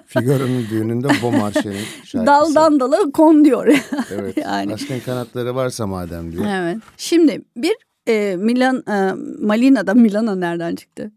Figaro'nun 0.07 0.67
düğününde 0.71 1.09
Beaumarchais 1.23 1.77
şarkısı. 2.05 2.27
Daldan 2.27 2.81
dala 2.81 2.99
kon 3.15 3.45
diyor. 3.45 3.67
Evet. 4.15 4.37
yani. 4.37 4.75
Aşkın 4.75 5.01
kanatları 5.01 5.55
varsa 5.55 5.87
madem 5.87 6.33
diyor. 6.33 6.45
evet. 6.49 6.77
Şimdi 6.97 7.43
bir 7.57 7.73
e, 8.09 8.37
Milan 8.37 8.83
e, 8.89 9.13
Malina'da 9.47 9.95
Milana 9.95 10.35
nereden 10.37 10.75
çıktı? 10.75 11.13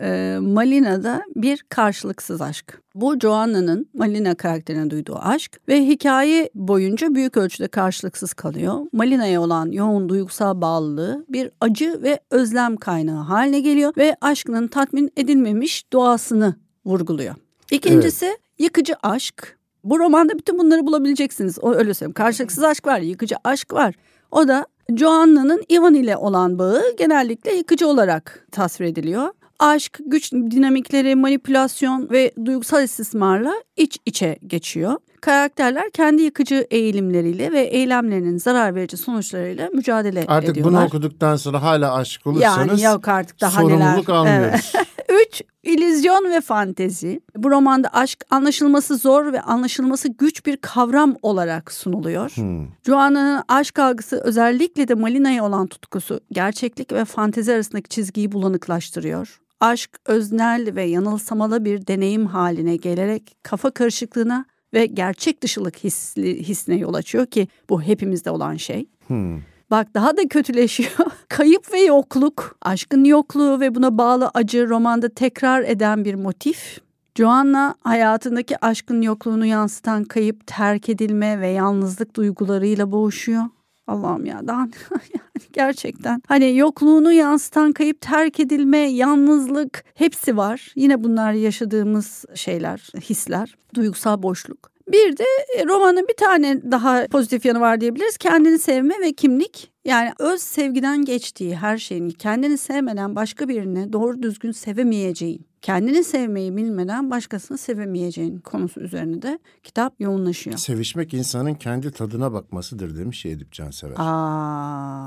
E, 0.00 0.38
Malina'da 0.40 1.22
bir 1.36 1.64
karşılıksız 1.68 2.40
aşk. 2.40 2.80
Bu 2.94 3.20
Joanna'nın 3.20 3.88
Malina 3.94 4.34
karakterine 4.34 4.90
duyduğu 4.90 5.18
aşk 5.18 5.60
ve 5.68 5.86
hikaye 5.86 6.50
boyunca 6.54 7.14
büyük 7.14 7.36
ölçüde 7.36 7.68
karşılıksız 7.68 8.34
kalıyor. 8.34 8.80
Malina'ya 8.92 9.40
olan 9.40 9.70
yoğun 9.70 10.08
duygusal 10.08 10.60
bağlılığı 10.60 11.24
bir 11.28 11.50
acı 11.60 12.02
ve 12.02 12.20
özlem 12.30 12.76
kaynağı 12.76 13.22
haline 13.22 13.60
geliyor 13.60 13.92
ve 13.96 14.16
aşkının 14.20 14.68
tatmin 14.68 15.10
edilmemiş 15.16 15.92
doğasını 15.92 16.54
vurguluyor. 16.86 17.34
İkincisi 17.70 18.38
yıkıcı 18.58 18.94
aşk. 19.02 19.58
Bu 19.84 19.98
romanda 19.98 20.38
bütün 20.38 20.58
bunları 20.58 20.86
bulabileceksiniz. 20.86 21.58
O 21.62 21.74
öyle 21.74 21.94
söyleyeyim. 21.94 22.14
Karşılıksız 22.14 22.64
aşk 22.64 22.86
var, 22.86 22.98
yıkıcı 22.98 23.36
aşk 23.44 23.72
var. 23.72 23.94
O 24.30 24.48
da 24.48 24.66
Joanna'nın 24.96 25.62
Ivan 25.70 25.94
ile 25.94 26.16
olan 26.16 26.58
bağı 26.58 26.82
genellikle 26.98 27.54
yıkıcı 27.54 27.88
olarak 27.88 28.46
tasvir 28.52 28.86
ediliyor. 28.86 29.28
Aşk, 29.58 29.98
güç 30.06 30.32
dinamikleri, 30.32 31.14
manipülasyon 31.14 32.10
ve 32.10 32.32
duygusal 32.44 32.84
istismarla 32.84 33.54
iç 33.76 33.98
içe 34.06 34.38
geçiyor. 34.46 34.96
Karakterler 35.20 35.90
kendi 35.90 36.22
yıkıcı 36.22 36.66
eğilimleriyle 36.70 37.52
ve 37.52 37.60
eylemlerinin 37.60 38.38
zarar 38.38 38.74
verici 38.74 38.96
sonuçlarıyla 38.96 39.68
mücadele 39.72 40.24
Artık 40.28 40.50
ediyorlar. 40.50 40.80
bunu 40.80 40.86
okuduktan 40.86 41.36
sonra 41.36 41.62
hala 41.62 41.94
aşık 41.94 42.26
olursanız 42.26 42.82
Yani 42.82 42.94
yok 42.94 43.08
artık 43.08 43.40
daha 43.40 43.60
sorumluluk 43.60 44.08
neler. 44.08 44.18
almıyoruz. 44.18 44.72
Üç, 45.26 45.42
illüzyon 45.62 46.30
ve 46.30 46.40
fantezi. 46.40 47.20
Bu 47.36 47.50
romanda 47.50 47.88
aşk 47.88 48.24
anlaşılması 48.30 48.96
zor 48.96 49.32
ve 49.32 49.40
anlaşılması 49.40 50.08
güç 50.08 50.46
bir 50.46 50.56
kavram 50.56 51.16
olarak 51.22 51.72
sunuluyor. 51.72 52.30
Hmm. 52.30 52.66
Joanna'nın 52.86 53.42
aşk 53.48 53.78
algısı 53.78 54.20
özellikle 54.24 54.88
de 54.88 54.94
Malina'ya 54.94 55.44
olan 55.44 55.66
tutkusu 55.66 56.20
gerçeklik 56.32 56.92
ve 56.92 57.04
fantezi 57.04 57.52
arasındaki 57.52 57.88
çizgiyi 57.88 58.32
bulanıklaştırıyor. 58.32 59.40
Aşk 59.60 59.90
öznel 60.06 60.74
ve 60.74 60.82
yanılsamalı 60.82 61.64
bir 61.64 61.86
deneyim 61.86 62.26
haline 62.26 62.76
gelerek 62.76 63.36
kafa 63.42 63.70
karışıklığına 63.70 64.44
ve 64.74 64.86
gerçek 64.86 65.42
dışılık 65.42 65.84
hisli, 65.84 66.42
hissine 66.42 66.76
yol 66.76 66.94
açıyor 66.94 67.26
ki 67.26 67.48
bu 67.68 67.82
hepimizde 67.82 68.30
olan 68.30 68.56
şey. 68.56 68.86
Hmm. 69.06 69.40
Bak 69.70 69.94
daha 69.94 70.16
da 70.16 70.28
kötüleşiyor. 70.28 70.90
Kayıp 71.28 71.72
ve 71.72 71.80
yokluk, 71.80 72.56
aşkın 72.62 73.04
yokluğu 73.04 73.60
ve 73.60 73.74
buna 73.74 73.98
bağlı 73.98 74.30
acı 74.34 74.68
romanda 74.68 75.08
tekrar 75.08 75.62
eden 75.62 76.04
bir 76.04 76.14
motif. 76.14 76.80
Joanna 77.14 77.74
hayatındaki 77.80 78.64
aşkın 78.64 79.02
yokluğunu 79.02 79.46
yansıtan 79.46 80.04
kayıp, 80.04 80.46
terk 80.46 80.88
edilme 80.88 81.40
ve 81.40 81.48
yalnızlık 81.48 82.16
duygularıyla 82.16 82.92
boğuşuyor. 82.92 83.44
Allah'ım 83.86 84.24
ya 84.24 84.46
daha 84.46 84.60
yani 84.92 85.46
gerçekten 85.52 86.22
hani 86.28 86.56
yokluğunu 86.56 87.12
yansıtan 87.12 87.72
kayıp, 87.72 88.00
terk 88.00 88.40
edilme, 88.40 88.78
yalnızlık 88.78 89.84
hepsi 89.94 90.36
var. 90.36 90.72
Yine 90.76 91.04
bunlar 91.04 91.32
yaşadığımız 91.32 92.24
şeyler, 92.34 92.90
hisler, 93.00 93.56
duygusal 93.74 94.22
boşluk. 94.22 94.70
Bir 94.92 95.16
de 95.16 95.24
e, 95.56 95.64
romanın 95.64 96.08
bir 96.08 96.16
tane 96.16 96.70
daha 96.70 97.06
pozitif 97.06 97.44
yanı 97.44 97.60
var 97.60 97.80
diyebiliriz. 97.80 98.16
Kendini 98.16 98.58
sevme 98.58 98.94
ve 99.00 99.12
kimlik. 99.12 99.73
Yani 99.84 100.12
öz 100.18 100.42
sevgiden 100.42 101.04
geçtiği 101.04 101.56
her 101.56 101.78
şeyin 101.78 102.10
kendini 102.10 102.58
sevmeden 102.58 103.16
başka 103.16 103.48
birini 103.48 103.92
doğru 103.92 104.22
düzgün 104.22 104.52
sevemeyeceğin, 104.52 105.46
kendini 105.62 106.04
sevmeyi 106.04 106.56
bilmeden 106.56 107.10
başkasını 107.10 107.58
sevemeyeceğin 107.58 108.38
konusu 108.38 108.80
üzerine 108.80 109.22
de 109.22 109.38
kitap 109.62 110.00
yoğunlaşıyor. 110.00 110.56
Sevişmek 110.58 111.14
insanın 111.14 111.54
kendi 111.54 111.90
tadına 111.90 112.32
bakmasıdır 112.32 112.96
demiş 112.96 113.26
Edip 113.26 113.52
Cansever. 113.52 113.94
Aa, 113.98 115.04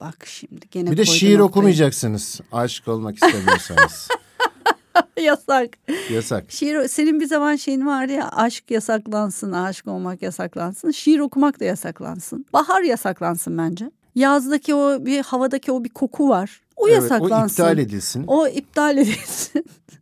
bak 0.00 0.26
şimdi 0.26 0.60
gene 0.70 0.90
bir 0.90 0.96
de 0.96 1.04
şiir 1.04 1.28
noktayı. 1.28 1.42
okumayacaksınız 1.42 2.40
aşık 2.52 2.88
olmak 2.88 3.14
istemiyorsanız. 3.14 4.08
Yasak. 5.20 5.68
Yasak. 6.10 6.44
Şiir 6.52 6.88
senin 6.88 7.20
bir 7.20 7.26
zaman 7.26 7.56
şeyin 7.56 7.86
vardı 7.86 8.12
ya 8.12 8.28
aşk 8.28 8.70
yasaklansın, 8.70 9.52
aşık 9.52 9.88
olmak 9.88 10.22
yasaklansın. 10.22 10.90
Şiir 10.90 11.18
okumak 11.18 11.60
da 11.60 11.64
yasaklansın. 11.64 12.46
Bahar 12.52 12.82
yasaklansın 12.82 13.58
bence. 13.58 13.90
Yazdaki 14.14 14.74
o 14.74 15.06
bir 15.06 15.22
havadaki 15.22 15.72
o 15.72 15.84
bir 15.84 15.88
koku 15.88 16.28
var. 16.28 16.60
O 16.76 16.88
Evet, 16.88 16.96
yasaklansın. 17.02 17.62
o 17.62 17.66
iptal 17.66 17.78
edilsin. 17.78 18.24
O 18.26 18.48
iptal 18.48 18.96
edilsin. 18.96 19.64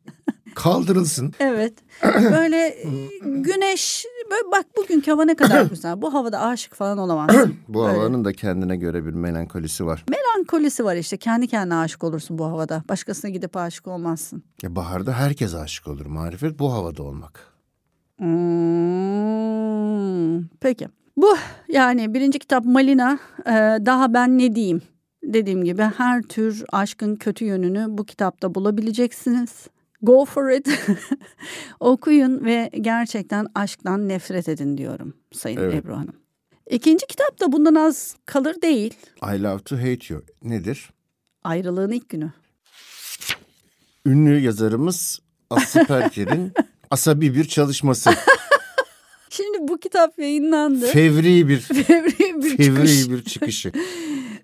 Kaldırılsın. 0.63 1.33
evet. 1.41 1.75
Böyle 2.05 2.57
e, 2.67 2.85
güneş 3.23 4.05
böyle 4.31 4.51
bak 4.53 4.65
bugünkü 4.77 5.11
hava 5.11 5.25
ne 5.25 5.35
kadar 5.35 5.63
güzel. 5.71 6.03
Bu 6.03 6.15
havada 6.15 6.41
aşık 6.41 6.75
falan 6.75 6.99
olamazsın. 6.99 7.55
Bu 7.69 7.89
Öyle. 7.89 7.99
havanın 7.99 8.25
da 8.25 8.33
kendine 8.33 8.77
göre 8.77 9.07
bir 9.07 9.11
melankolisi 9.13 9.87
var. 9.87 10.05
Melankolisi 10.11 10.85
var 10.85 10.97
işte. 10.97 11.17
Kendi 11.17 11.47
kendine 11.49 11.75
aşık 11.75 12.05
olursun 12.05 12.39
bu 12.39 12.45
havada. 12.45 12.83
Başkasına 12.89 13.31
gidip 13.31 13.57
aşık 13.57 13.87
olmazsın. 13.87 14.43
Ya 14.63 14.77
baharda 14.77 15.13
herkes 15.13 15.55
aşık 15.55 15.89
olur. 15.89 16.07
Marifet 16.07 16.59
bu 16.59 16.73
havada 16.73 17.03
olmak. 17.03 17.53
Hmm, 19.19 20.45
peki. 20.61 20.89
Bu 21.17 21.37
yani 21.69 22.15
birinci 22.15 22.39
kitap 22.39 22.65
Malina. 22.65 23.19
Ee, 23.47 23.51
daha 23.87 24.15
ben 24.15 24.39
ne 24.39 24.55
diyeyim? 24.55 24.83
Dediğim 25.23 25.65
gibi 25.65 25.83
her 25.83 26.23
tür 26.23 26.65
aşkın 26.73 27.17
kötü 27.17 27.45
yönünü 27.45 27.87
bu 27.89 28.05
kitapta 28.05 28.55
bulabileceksiniz. 28.55 29.67
Go 30.03 30.25
for 30.25 30.51
it. 30.51 30.69
Okuyun 31.81 32.45
ve 32.45 32.71
gerçekten 32.81 33.47
aşktan 33.55 34.09
nefret 34.09 34.49
edin 34.49 34.79
diyorum 34.79 35.15
Sayın 35.33 35.59
Evet. 35.61 35.75
Ebru 35.75 35.97
Hanım. 35.97 36.17
İkinci 36.71 37.07
kitap 37.07 37.41
da 37.41 37.53
bundan 37.53 37.75
az 37.75 38.17
kalır 38.27 38.63
değil. 38.63 38.95
I 39.23 39.43
love 39.43 39.59
to 39.59 39.77
hate 39.77 39.99
you. 40.15 40.23
Nedir? 40.43 40.91
Ayrılığın 41.45 41.91
ilk 41.93 42.09
günü. 42.09 42.33
Ünlü 44.07 44.39
yazarımız 44.41 45.21
Aslı 45.51 45.85
Perker'in 45.87 46.53
asabi 46.91 47.35
bir 47.35 47.45
çalışması. 47.45 48.11
Şimdi 49.31 49.59
bu 49.69 49.79
kitap 49.79 50.19
yayınlandı. 50.19 50.87
Fevri 50.87 51.49
bir 51.49 51.61
Fevri 51.61 52.43
bir 52.43 52.51
çıkış. 52.51 52.67
fevri 52.67 53.13
bir 53.13 53.25
çıkışı. 53.25 53.73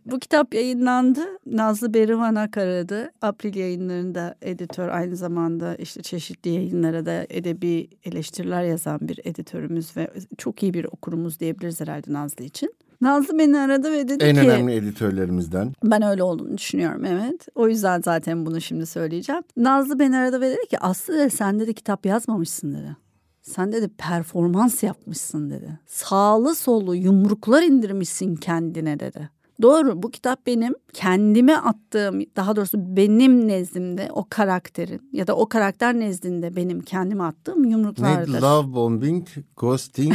Bu 0.07 0.19
kitap 0.19 0.55
yayınlandı. 0.55 1.21
Nazlı 1.47 1.95
Berivan 1.95 2.35
Akara'dı. 2.35 3.11
April 3.23 3.57
yayınlarında 3.57 4.35
editör 4.43 4.89
aynı 4.89 5.17
zamanda 5.17 5.75
işte 5.75 6.03
çeşitli 6.03 6.51
yayınlara 6.51 7.07
da 7.07 7.27
edebi 7.31 7.89
eleştiriler 8.05 8.63
yazan 8.63 8.99
bir 9.03 9.21
editörümüz 9.25 9.97
ve 9.97 10.11
çok 10.39 10.63
iyi 10.63 10.75
bir 10.75 10.85
okurumuz 10.85 11.41
diyebiliriz 11.41 11.81
herhalde 11.81 12.13
Nazlı 12.13 12.45
için. 12.45 12.75
Nazlı 13.01 13.39
beni 13.39 13.59
aradı 13.59 13.93
ve 13.93 14.09
dedi 14.09 14.25
En 14.25 14.35
ki 14.35 14.41
önemli 14.41 14.75
editörlerimizden. 14.75 15.73
ben 15.85 16.03
öyle 16.03 16.23
olduğunu 16.23 16.59
düşünüyorum 16.59 17.05
evet. 17.05 17.47
O 17.55 17.69
yüzden 17.69 18.01
zaten 18.01 18.47
bunu 18.47 18.61
şimdi 18.61 18.87
söyleyeceğim. 18.87 19.43
Nazlı 19.57 19.99
beni 19.99 20.17
aradı 20.17 20.41
ve 20.41 20.51
dedi 20.51 20.69
ki 20.71 20.79
Aslı 20.79 21.19
dedi, 21.19 21.31
sen 21.31 21.61
dedi 21.61 21.75
kitap 21.75 22.07
yazmamışsın 22.07 22.75
dedi. 22.75 22.97
Sen 23.43 23.73
dedi 23.73 23.89
performans 23.99 24.83
yapmışsın 24.83 25.51
dedi. 25.51 25.79
Sağlı 25.87 26.55
sollu 26.55 26.95
yumruklar 26.95 27.63
indirmişsin 27.63 28.37
kendine 28.37 29.01
dedi. 29.01 29.31
Doğru 29.63 30.03
bu 30.03 30.11
kitap 30.11 30.47
benim 30.47 30.75
kendime 30.93 31.57
attığım 31.57 32.21
daha 32.37 32.57
doğrusu 32.57 32.97
benim 32.97 33.49
nezdimde 33.49 34.09
o 34.13 34.27
karakterin 34.31 35.09
ya 35.13 35.27
da 35.27 35.37
o 35.37 35.49
karakter 35.49 35.95
nezdinde 35.95 36.57
benim 36.57 36.81
kendime 36.81 37.25
attığım 37.25 37.65
yumruklardır. 37.65 38.43
Love 38.43 38.75
bombing, 38.75 39.27
ghosting, 39.57 40.15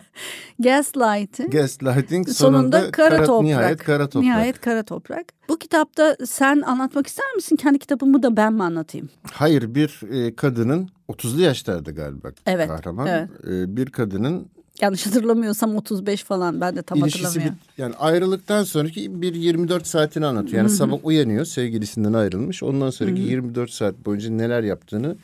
Gaslighting. 0.60 1.52
gaslighting, 1.52 2.28
Sonunda, 2.28 2.78
sonunda, 2.78 2.90
kara, 2.90 3.24
toprak. 3.24 3.42
nihayet 3.44 3.84
kara 3.84 4.06
toprak. 4.08 4.22
Nihayet 4.24 4.60
kara 4.60 4.82
toprak. 4.82 5.26
Bu 5.48 5.58
kitapta 5.58 6.16
sen 6.26 6.60
anlatmak 6.60 7.06
ister 7.06 7.32
misin? 7.36 7.56
Kendi 7.56 7.78
kitabımı 7.78 8.22
da 8.22 8.36
ben 8.36 8.52
mi 8.52 8.62
anlatayım? 8.62 9.08
Hayır 9.32 9.74
bir 9.74 10.00
e, 10.12 10.36
kadının 10.36 10.88
30'lu 11.08 11.40
yaşlarda 11.40 11.90
galiba 11.90 12.28
Evet, 12.46 12.68
kahraman. 12.68 13.06
evet. 13.06 13.28
E, 13.50 13.76
bir 13.76 13.86
kadının 13.90 14.48
Yanlış 14.80 15.06
hatırlamıyorsam 15.06 15.76
35 15.76 16.24
falan. 16.24 16.60
Ben 16.60 16.76
de 16.76 16.82
tam 16.82 16.98
ilişkisi 16.98 17.20
bir, 17.20 17.26
hatırlamıyorum. 17.26 17.58
yani 17.78 17.94
ayrılıktan 17.94 18.64
sonraki 18.64 19.22
bir 19.22 19.34
24 19.34 19.86
saatini 19.86 20.26
anlatıyor. 20.26 20.56
Yani 20.56 20.70
sabah 20.70 20.98
uyanıyor 21.02 21.44
sevgilisinden 21.44 22.12
ayrılmış. 22.12 22.62
Ondan 22.62 22.90
sonraki 22.90 23.20
24 23.20 23.70
saat 23.70 24.06
boyunca 24.06 24.30
neler 24.30 24.62
yaptığını 24.62 25.16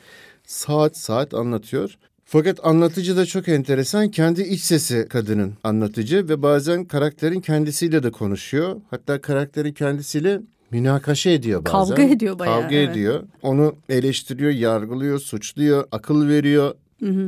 saat 0.47 0.97
saat 0.97 1.33
anlatıyor. 1.33 1.97
Fakat 2.25 2.65
anlatıcı 2.65 3.17
da 3.17 3.25
çok 3.25 3.47
enteresan. 3.47 4.09
Kendi 4.09 4.41
iç 4.41 4.61
sesi 4.61 5.07
kadının 5.09 5.53
anlatıcı 5.63 6.29
ve 6.29 6.41
bazen 6.41 6.85
karakterin 6.85 7.41
kendisiyle 7.41 8.03
de 8.03 8.11
konuşuyor. 8.11 8.81
Hatta 8.89 9.21
karakterin 9.21 9.73
kendisiyle 9.73 10.41
münakaşa 10.71 11.29
ediyor 11.29 11.65
bazen. 11.65 11.95
Kavga 11.95 12.03
ediyor 12.03 12.39
bayağı, 12.39 12.61
Kavga 12.61 12.75
evet. 12.75 12.89
ediyor. 12.89 13.23
Onu 13.41 13.75
eleştiriyor, 13.89 14.51
yargılıyor, 14.51 15.19
suçluyor, 15.19 15.87
akıl 15.91 16.27
veriyor. 16.27 16.75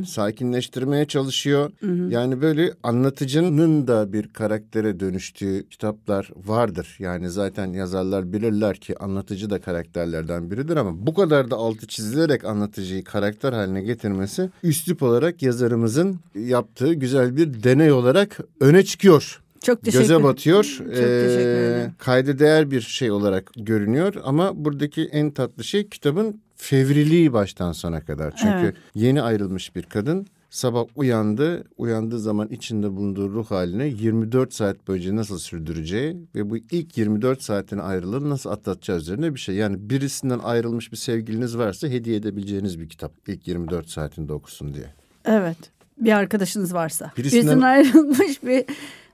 Sakinleştirmeye 0.06 1.04
çalışıyor. 1.04 1.70
Yani 2.10 2.42
böyle 2.42 2.72
anlatıcının 2.82 3.86
da 3.86 4.12
bir 4.12 4.28
karaktere 4.28 5.00
dönüştüğü 5.00 5.68
kitaplar 5.68 6.30
vardır. 6.46 6.96
Yani 6.98 7.30
zaten 7.30 7.72
yazarlar 7.72 8.32
bilirler 8.32 8.76
ki 8.76 8.98
anlatıcı 8.98 9.50
da 9.50 9.60
karakterlerden 9.60 10.50
biridir 10.50 10.76
ama 10.76 11.06
bu 11.06 11.14
kadar 11.14 11.50
da 11.50 11.56
altı 11.56 11.86
çizilerek 11.86 12.44
anlatıcıyı 12.44 13.04
karakter 13.04 13.52
haline 13.52 13.82
getirmesi 13.82 14.50
üslup 14.62 15.02
olarak 15.02 15.42
yazarımızın 15.42 16.16
yaptığı 16.34 16.94
güzel 16.94 17.36
bir 17.36 17.62
deney 17.62 17.92
olarak 17.92 18.38
öne 18.60 18.84
çıkıyor. 18.84 19.42
Çok 19.62 19.82
teşekkür 19.82 20.02
Göze 20.04 20.22
batıyor. 20.22 20.64
Çok 20.64 20.86
teşekkür 20.86 21.06
Ee, 21.06 21.76
ederim. 21.76 21.92
kayda 21.98 22.38
değer 22.38 22.70
bir 22.70 22.80
şey 22.80 23.10
olarak 23.10 23.50
görünüyor 23.56 24.14
ama 24.24 24.64
buradaki 24.64 25.04
en 25.04 25.30
tatlı 25.30 25.64
şey 25.64 25.88
kitabın 25.88 26.40
fevriliği 26.56 27.32
baştan 27.32 27.72
sona 27.72 28.00
kadar. 28.04 28.36
Çünkü 28.36 28.54
Evet. 28.60 28.74
yeni 28.94 29.22
ayrılmış 29.22 29.76
bir 29.76 29.82
kadın 29.82 30.26
sabah 30.50 30.84
uyandı. 30.96 31.64
Uyandığı 31.76 32.18
zaman 32.18 32.48
içinde 32.48 32.90
bulunduğu 32.96 33.30
ruh 33.30 33.50
haline 33.50 33.86
24 33.86 34.54
saat 34.54 34.88
boyunca 34.88 35.16
nasıl 35.16 35.38
sürdüreceği 35.38 36.16
ve 36.34 36.50
bu 36.50 36.56
ilk 36.56 36.98
24 36.98 37.42
saatin 37.42 37.78
ayrılığını 37.78 38.30
nasıl 38.30 38.50
atlatacağı 38.50 38.96
üzerine 38.98 39.34
bir 39.34 39.40
şey. 39.40 39.54
Yani 39.54 39.90
birisinden 39.90 40.38
ayrılmış 40.38 40.92
bir 40.92 40.96
sevgiliniz 40.96 41.58
varsa 41.58 41.88
hediye 41.88 42.16
edebileceğiniz 42.16 42.80
bir 42.80 42.88
kitap. 42.88 43.12
İlk 43.28 43.48
24 43.48 43.88
saatinde 43.90 44.32
okusun 44.32 44.74
diye. 44.74 44.94
Evet. 45.24 45.56
Bir 45.98 46.12
arkadaşınız 46.12 46.74
varsa. 46.74 47.12
Birisinden- 47.16 47.42
Birisinden 47.46 47.60
ayrılmış 47.60 48.42
bir 48.42 48.64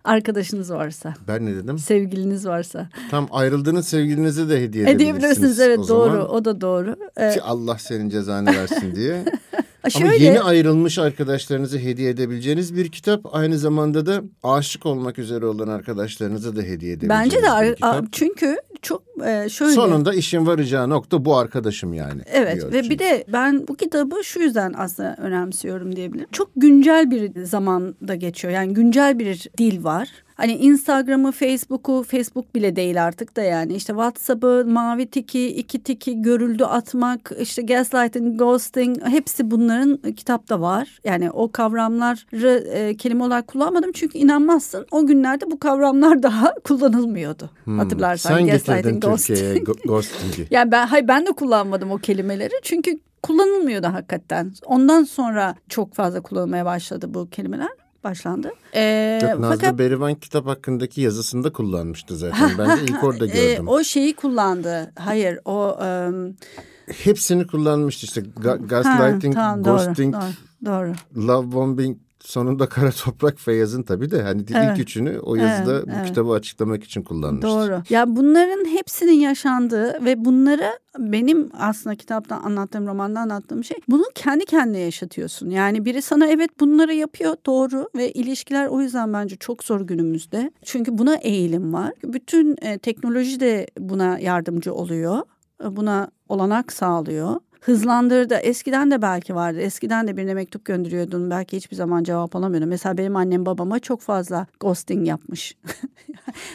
arkadaşınız 0.04 0.73
varsa. 0.73 1.14
Ben 1.28 1.47
ne 1.47 1.54
dedim? 1.56 1.78
Sevgiliniz 1.78 2.47
varsa. 2.47 2.88
Tam 3.11 3.28
ayrıldığınız 3.30 3.88
sevgilinize 3.88 4.49
de 4.49 4.61
hediye 4.62 4.85
Edebilirsiniz 4.85 5.14
edebilirsiniz. 5.18 5.61
evet 5.61 5.78
o 5.78 5.88
doğru. 5.88 6.11
zaman. 6.12 6.30
O 6.35 6.44
da 6.44 6.61
doğru. 6.61 6.97
Ee, 7.16 7.30
Ki 7.30 7.42
Allah 7.42 7.78
senin 7.78 8.09
cezanı 8.09 8.47
versin 8.47 8.94
diye. 8.97 9.25
Ama 9.84 9.90
şöyle 9.90 10.24
yeni 10.24 10.40
ayrılmış 10.40 10.98
arkadaşlarınıza 10.98 11.78
hediye 11.78 12.10
edebileceğiniz 12.10 12.76
bir 12.76 12.88
kitap. 12.88 13.20
Aynı 13.32 13.58
zamanda 13.58 14.06
da 14.06 14.22
aşık 14.42 14.86
olmak 14.86 15.18
üzere 15.18 15.46
olan 15.46 15.68
arkadaşlarınıza 15.68 16.56
da 16.56 16.62
hediye 16.62 16.92
edebileceğiniz 16.92 17.34
bence 17.34 17.36
de 17.36 17.70
bir 17.70 17.74
kitap. 17.74 18.04
çünkü 18.12 18.56
çok 18.82 19.02
e, 19.26 19.48
şöyle. 19.48 19.72
Sonunda 19.72 20.14
işin 20.14 20.46
varacağı 20.46 20.90
nokta 20.90 21.24
bu 21.24 21.36
arkadaşım 21.36 21.94
yani. 21.94 22.22
Evet 22.32 22.56
ve 22.56 22.82
çünkü. 22.82 22.90
bir 22.90 22.98
de 22.98 23.24
ben 23.28 23.68
bu 23.68 23.76
kitabı 23.76 24.24
şu 24.24 24.40
yüzden 24.40 24.74
aslında 24.76 25.16
önemsiyorum 25.18 25.96
diyebilirim. 25.96 26.28
Çok 26.32 26.50
güncel 26.56 27.10
bir 27.10 27.44
zamanda 27.44 28.14
geçiyor. 28.14 28.54
Yani 28.54 28.74
güncel 28.74 29.18
bir 29.18 29.48
dil 29.58 29.84
var. 29.84 30.08
Hani 30.34 30.52
Instagram'ı, 30.52 31.32
Facebook'u, 31.32 32.02
Facebook 32.02 32.54
bile 32.54 32.76
değil 32.76 33.04
artık 33.04 33.36
da 33.36 33.42
yani 33.42 33.74
işte 33.74 33.92
WhatsApp'ı, 33.92 34.64
mavi 34.66 35.06
tiki, 35.06 35.48
iki 35.48 35.82
tiki, 35.82 36.22
görüldü 36.22 36.64
atmak, 36.64 37.32
işte 37.40 37.62
gaslighting, 37.62 38.38
ghosting 38.38 39.04
hepsi 39.04 39.50
bunların 39.50 40.12
kitapta 40.12 40.60
var. 40.60 41.00
Yani 41.04 41.30
o 41.30 41.52
kavramları 41.52 42.68
e, 42.72 42.96
kelime 42.96 43.24
olarak 43.24 43.46
kullanmadım 43.46 43.92
çünkü 43.92 44.18
inanmazsın 44.18 44.86
o 44.90 45.06
günlerde 45.06 45.50
bu 45.50 45.58
kavramlar 45.58 46.22
daha 46.22 46.54
kullanılmıyordu. 46.54 47.50
Hmm, 47.64 47.78
Hatırlarsan 47.78 48.36
Sen 48.36 48.46
gaslighting, 48.46 49.04
ghosting. 49.04 49.68
Ghosting'i. 49.86 50.46
Yani 50.50 50.72
ben 50.72 50.86
hayır 50.86 51.08
ben 51.08 51.26
de 51.26 51.32
kullanmadım 51.32 51.90
o 51.90 51.98
kelimeleri 51.98 52.54
çünkü 52.62 52.98
kullanılmıyordu 53.22 53.86
hakikaten. 53.86 54.52
Ondan 54.66 55.04
sonra 55.04 55.54
çok 55.68 55.94
fazla 55.94 56.20
kullanılmaya 56.20 56.64
başladı 56.64 57.14
bu 57.14 57.30
kelimeler. 57.30 57.68
Başlandı. 58.04 58.50
Ee, 58.75 59.18
Yok, 59.23 59.40
Nazlı 59.40 59.56
fakat 59.56 59.78
Berivan 59.78 60.14
kitap 60.14 60.47
hakkındaki 60.47 61.00
yazısında 61.00 61.52
kullanmıştı 61.52 62.16
zaten. 62.16 62.59
Ben 62.59 62.76
de 62.76 62.82
ilk 62.82 63.04
orada 63.04 63.26
e, 63.32 63.52
gördüm. 63.54 63.68
o 63.68 63.85
şeyi 63.85 64.16
kullandı. 64.16 64.92
Hayır 64.99 65.38
o 65.44 65.78
em, 65.85 66.35
Hepsini 67.04 67.47
kullanmıştı 67.47 68.06
işte. 68.06 68.21
Ga- 68.21 68.49
ha, 68.49 68.56
gaslighting, 68.56 69.35
tamam, 69.35 69.64
doğru, 69.64 69.76
ghosting, 69.85 70.14
doğru, 70.14 70.23
doğru. 70.64 70.92
Love 71.26 71.52
bombing 71.52 71.99
sonunda 72.25 72.67
Kara 72.69 72.91
Toprak 72.91 73.38
Feyyaz'ın 73.38 73.83
tabii 73.83 74.11
de 74.11 74.23
hani 74.23 74.45
Evet. 74.55 74.71
ilk 74.73 74.79
üçünü 74.83 75.19
o 75.19 75.35
yazıda 75.35 75.73
Evet, 75.75 75.87
bu 75.87 75.91
evet. 75.97 76.07
kitabı 76.07 76.33
açıklamak 76.33 76.85
için 76.85 77.02
kullanmıştı. 77.02 77.49
Doğru. 77.49 77.82
Ya 77.91 78.17
bunların 78.17 78.65
hepsinin 78.65 79.13
yaşandığı 79.21 80.04
ve 80.04 80.25
bunları 80.25 80.78
benim 80.99 81.50
aslında 81.58 81.97
kitapta 81.97 82.37
anlattığım 82.37 82.87
romanda 82.87 83.21
anlattığım 83.21 83.65
şey 83.65 83.76
bunu 83.89 84.04
kendi 84.15 84.45
kendine 84.45 84.78
yaşatıyorsun. 84.78 85.50
Yani 85.50 85.85
biri 85.85 86.02
sana 86.02 86.26
evet 86.26 86.61
bunları 86.61 86.95
yapıyor 86.95 87.37
doğru 87.47 87.89
ve 87.97 88.13
ilişkiler 88.13 88.67
o 88.67 88.80
yüzden 88.80 89.13
bence 89.13 89.37
çok 89.37 89.65
zor 89.65 89.80
günümüzde. 89.80 90.50
Çünkü 90.65 90.99
buna 90.99 91.15
eğilim 91.15 91.73
var. 91.73 91.93
Bütün 92.04 92.56
e, 92.63 92.78
teknoloji 92.78 93.41
de 93.41 93.67
buna 93.78 94.19
yardımcı 94.19 94.75
oluyor. 94.75 95.19
E, 95.65 95.76
Buna 95.76 96.08
olanak 96.28 96.73
sağlıyor. 96.73 97.37
Hızlandırdı. 97.62 98.34
Eskiden 98.34 98.90
de 98.90 99.02
belki 99.02 99.34
vardı. 99.34 99.60
Eskiden 99.60 100.08
de 100.08 100.16
birine 100.16 100.34
mektup 100.34 100.64
gönderiyordun. 100.64 101.30
Belki 101.30 101.56
hiçbir 101.56 101.76
zaman 101.76 102.04
cevap 102.04 102.36
alamıyordun. 102.36 102.68
Mesela 102.68 102.98
benim 102.98 103.16
annem 103.16 103.46
babama 103.46 103.78
çok 103.78 104.00
fazla 104.00 104.46
ghosting 104.60 105.08
yapmış. 105.08 105.56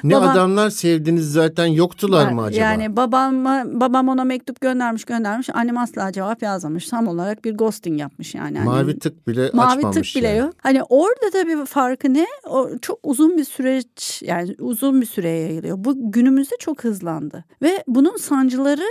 Ne 0.04 0.14
Babam- 0.16 0.30
adamlar 0.32 0.70
sevdiniz 0.70 1.32
zaten 1.34 1.66
yoktular 1.66 2.26
mı 2.32 2.42
Yani- 2.42 2.42
acaba? 2.42 2.64
Yani 2.66 2.96
babama, 2.96 3.64
babam 3.68 4.08
ona 4.10 4.24
mektup 4.24 4.62
göndermiş 4.62 5.04
göndermiş. 5.06 5.50
Annem 5.54 5.78
asla 5.78 6.12
cevap 6.12 6.42
yazmamış. 6.42 6.88
Tam 6.90 7.08
olarak 7.08 7.46
bir 7.46 7.58
ghosting 7.58 8.00
yapmış 8.00 8.36
yani. 8.36 8.60
Annem- 8.60 8.66
Mavi 8.66 9.00
tık 9.00 9.28
bile 9.28 9.50
Mavi 9.54 9.78
açmamış 9.78 10.14
tık 10.14 10.22
bile 10.22 10.28
yani. 10.28 10.38
yok. 10.40 10.54
Hani 10.64 10.84
orada 10.84 11.34
da 11.34 11.48
bir 11.48 11.66
farkı 11.66 12.14
ne? 12.14 12.26
O 12.50 12.70
çok 12.82 13.00
uzun 13.04 13.38
bir 13.38 13.44
süreç 13.44 14.22
yani 14.26 14.56
uzun 14.60 15.02
bir 15.02 15.06
süreye 15.06 15.42
yayılıyor. 15.48 15.78
Bu 15.80 16.12
günümüzde 16.12 16.56
çok 16.60 16.84
hızlandı. 16.84 17.46
Ve 17.62 17.84
bunun 17.88 18.18
sancıları 18.18 18.86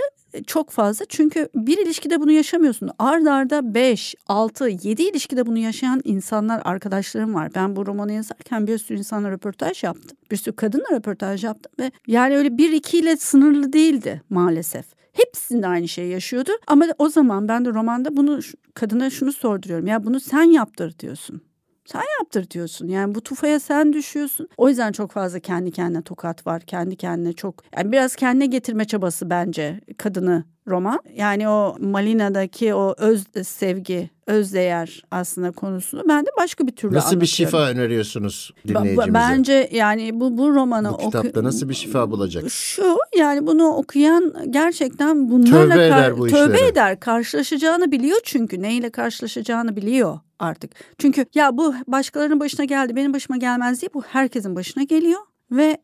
çok 0.47 0.69
fazla. 0.69 1.05
Çünkü 1.05 1.49
bir 1.55 1.77
ilişkide 1.77 2.21
bunu 2.21 2.31
yaşamıyorsun. 2.31 2.89
Ard 2.99 3.25
arda 3.25 3.73
5, 3.73 4.15
6, 4.27 4.69
7 4.69 5.03
ilişkide 5.03 5.45
bunu 5.45 5.57
yaşayan 5.57 6.01
insanlar, 6.03 6.61
arkadaşlarım 6.65 7.35
var. 7.35 7.51
Ben 7.55 7.75
bu 7.75 7.85
romanı 7.85 8.11
yazarken 8.11 8.67
bir 8.67 8.77
sürü 8.77 8.97
insanla 8.97 9.31
röportaj 9.31 9.83
yaptım. 9.83 10.17
Bir 10.31 10.37
sürü 10.37 10.55
kadınla 10.55 10.91
röportaj 10.91 11.43
yaptım. 11.43 11.71
Ve 11.79 11.91
yani 12.07 12.37
öyle 12.37 12.57
bir 12.57 12.71
iki 12.71 12.99
ile 12.99 13.17
sınırlı 13.17 13.73
değildi 13.73 14.21
maalesef. 14.29 14.85
Hepsinde 15.13 15.67
aynı 15.67 15.87
şeyi 15.87 16.11
yaşıyordu. 16.11 16.51
Ama 16.67 16.85
o 16.97 17.09
zaman 17.09 17.47
ben 17.47 17.65
de 17.65 17.69
romanda 17.69 18.17
bunu 18.17 18.39
kadına 18.73 19.09
şunu 19.09 19.33
sorduruyorum. 19.33 19.87
Ya 19.87 20.05
bunu 20.05 20.19
sen 20.19 20.43
yaptır 20.43 20.99
diyorsun. 20.99 21.41
Sen 21.91 22.03
yaptır 22.19 22.49
diyorsun. 22.49 22.87
Yani 22.87 23.15
bu 23.15 23.21
tufaya 23.21 23.59
sen 23.59 23.93
düşüyorsun. 23.93 24.49
O 24.57 24.69
yüzden 24.69 24.91
çok 24.91 25.11
fazla 25.11 25.39
kendi 25.39 25.71
kendine 25.71 26.01
tokat 26.01 26.47
var. 26.47 26.61
Kendi 26.61 26.95
kendine 26.95 27.33
çok 27.33 27.63
yani 27.77 27.91
biraz 27.91 28.15
kendine 28.15 28.45
getirme 28.45 28.85
çabası 28.85 29.29
bence 29.29 29.81
kadını 29.97 30.43
roman. 30.67 30.99
Yani 31.15 31.49
o 31.49 31.75
Malina'daki 31.79 32.73
o 32.73 32.95
öz 32.97 33.23
sevgi, 33.43 34.09
öz 34.27 34.53
değer 34.53 35.03
aslında 35.11 35.51
konusunu 35.51 36.03
ben 36.09 36.25
de 36.25 36.29
başka 36.37 36.67
bir 36.67 36.75
türlü 36.75 36.95
Nasıl 36.95 37.21
bir 37.21 37.25
şifa 37.25 37.67
öneriyorsunuz 37.69 38.53
dinleyicimize? 38.67 39.13
Bence 39.13 39.69
yani 39.71 40.19
bu 40.19 40.37
bu 40.37 40.55
romanı 40.55 40.93
bu 40.93 40.97
kitapta 40.97 41.43
nasıl 41.43 41.69
bir 41.69 41.73
şifa 41.73 42.11
bulacak? 42.11 42.51
şu 42.51 42.97
yani 43.17 43.47
bunu 43.47 43.67
okuyan 43.67 44.33
gerçekten 44.49 45.29
bunlarla 45.29 45.73
Tövbe 45.73 45.85
eder 45.85 46.17
bu 46.17 46.27
tövbe 46.27 46.53
işlere. 46.53 46.67
eder. 46.67 46.99
Karşılaşacağını 46.99 47.91
biliyor 47.91 48.17
çünkü 48.23 48.61
neyle 48.61 48.89
karşılaşacağını 48.89 49.75
biliyor 49.75 50.19
artık. 50.39 50.71
Çünkü 50.97 51.25
ya 51.35 51.57
bu 51.57 51.75
başkalarının 51.87 52.39
başına 52.39 52.65
geldi 52.65 52.95
benim 52.95 53.13
başıma 53.13 53.37
gelmez 53.37 53.81
diye 53.81 53.89
bu 53.93 54.01
herkesin 54.01 54.55
başına 54.55 54.83
geliyor 54.83 55.19
ve 55.51 55.77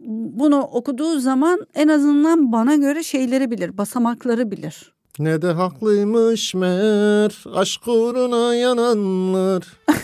bunu 0.00 0.60
okuduğu 0.60 1.18
zaman 1.18 1.66
en 1.74 1.88
azından 1.88 2.52
bana 2.52 2.74
göre 2.74 3.02
şeyleri 3.02 3.50
bilir, 3.50 3.78
basamakları 3.78 4.50
bilir. 4.50 4.92
Ne 5.18 5.42
de 5.42 5.52
haklıymış 5.52 6.54
meğer 6.54 7.44
aşk 7.54 7.88
uğruna 7.88 8.54
yananlar. 8.54 9.62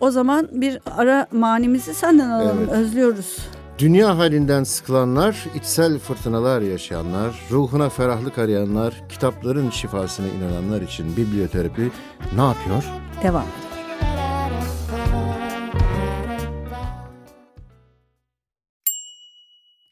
O 0.00 0.10
zaman 0.10 0.48
bir 0.52 0.78
ara 0.96 1.26
manimizi 1.32 1.94
senden 1.94 2.30
alalım. 2.30 2.58
Evet. 2.58 2.72
Özlüyoruz. 2.72 3.36
Dünya 3.78 4.18
halinden 4.18 4.64
sıkılanlar, 4.64 5.44
içsel 5.54 5.98
fırtınalar 5.98 6.60
yaşayanlar, 6.60 7.40
ruhuna 7.50 7.88
ferahlık 7.88 8.38
arayanlar, 8.38 9.08
kitapların 9.08 9.70
şifasına 9.70 10.28
inananlar 10.28 10.82
için 10.82 11.16
biblioterapi 11.16 11.90
ne 12.36 12.42
yapıyor? 12.42 12.84
Devam. 13.22 13.46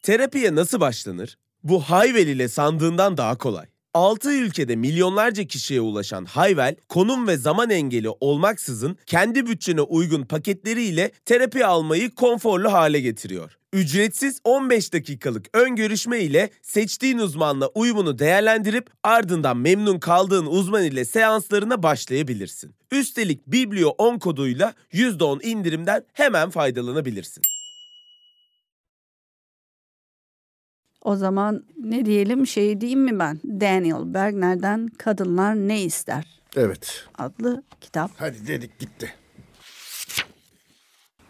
Terapiye 0.03 0.55
nasıl 0.55 0.81
başlanır? 0.81 1.38
Bu 1.64 1.81
Hayvel 1.81 2.27
ile 2.27 2.49
sandığından 2.49 3.16
daha 3.16 3.38
kolay. 3.38 3.66
6 3.94 4.33
ülkede 4.33 4.77
milyonlarca 4.77 5.44
kişiye 5.44 5.81
ulaşan 5.81 6.25
Hayvel, 6.25 6.77
konum 6.88 7.29
ve 7.29 7.37
zaman 7.37 7.70
engeli 7.70 8.09
olmaksızın 8.20 8.96
kendi 9.07 9.46
bütçene 9.46 9.81
uygun 9.81 10.22
paketleriyle 10.22 11.11
terapi 11.25 11.66
almayı 11.66 12.14
konforlu 12.14 12.72
hale 12.72 13.01
getiriyor. 13.01 13.59
Ücretsiz 13.77 14.41
15 14.45 14.93
dakikalık 14.93 15.47
ön 15.53 15.77
görüşme 15.77 16.21
ile 16.21 16.51
seçtiğin 16.62 17.19
uzmanla 17.19 17.67
uyumunu 17.67 18.19
değerlendirip 18.19 18.91
ardından 19.03 19.57
memnun 19.57 19.99
kaldığın 19.99 20.47
uzman 20.47 20.85
ile 20.85 21.05
seanslarına 21.05 21.83
başlayabilirsin. 21.83 22.75
Üstelik 22.93 23.47
Biblio 23.47 23.89
10 23.89 24.19
koduyla 24.19 24.75
%10 24.93 25.43
indirimden 25.43 26.05
hemen 26.12 26.51
faydalanabilirsin. 26.51 27.43
O 31.03 31.17
zaman 31.17 31.65
ne 31.77 32.07
diyelim 32.07 32.47
şey 32.47 32.81
diyeyim 32.81 33.01
mi 33.01 33.19
ben? 33.19 33.41
Daniel 33.45 34.15
Bergner'den 34.15 34.89
Kadınlar 34.89 35.55
Ne 35.55 35.83
İster 35.83 36.25
Evet. 36.57 37.05
adlı 37.19 37.62
kitap. 37.81 38.11
Hadi 38.17 38.47
dedik 38.47 38.79
gitti. 38.79 39.15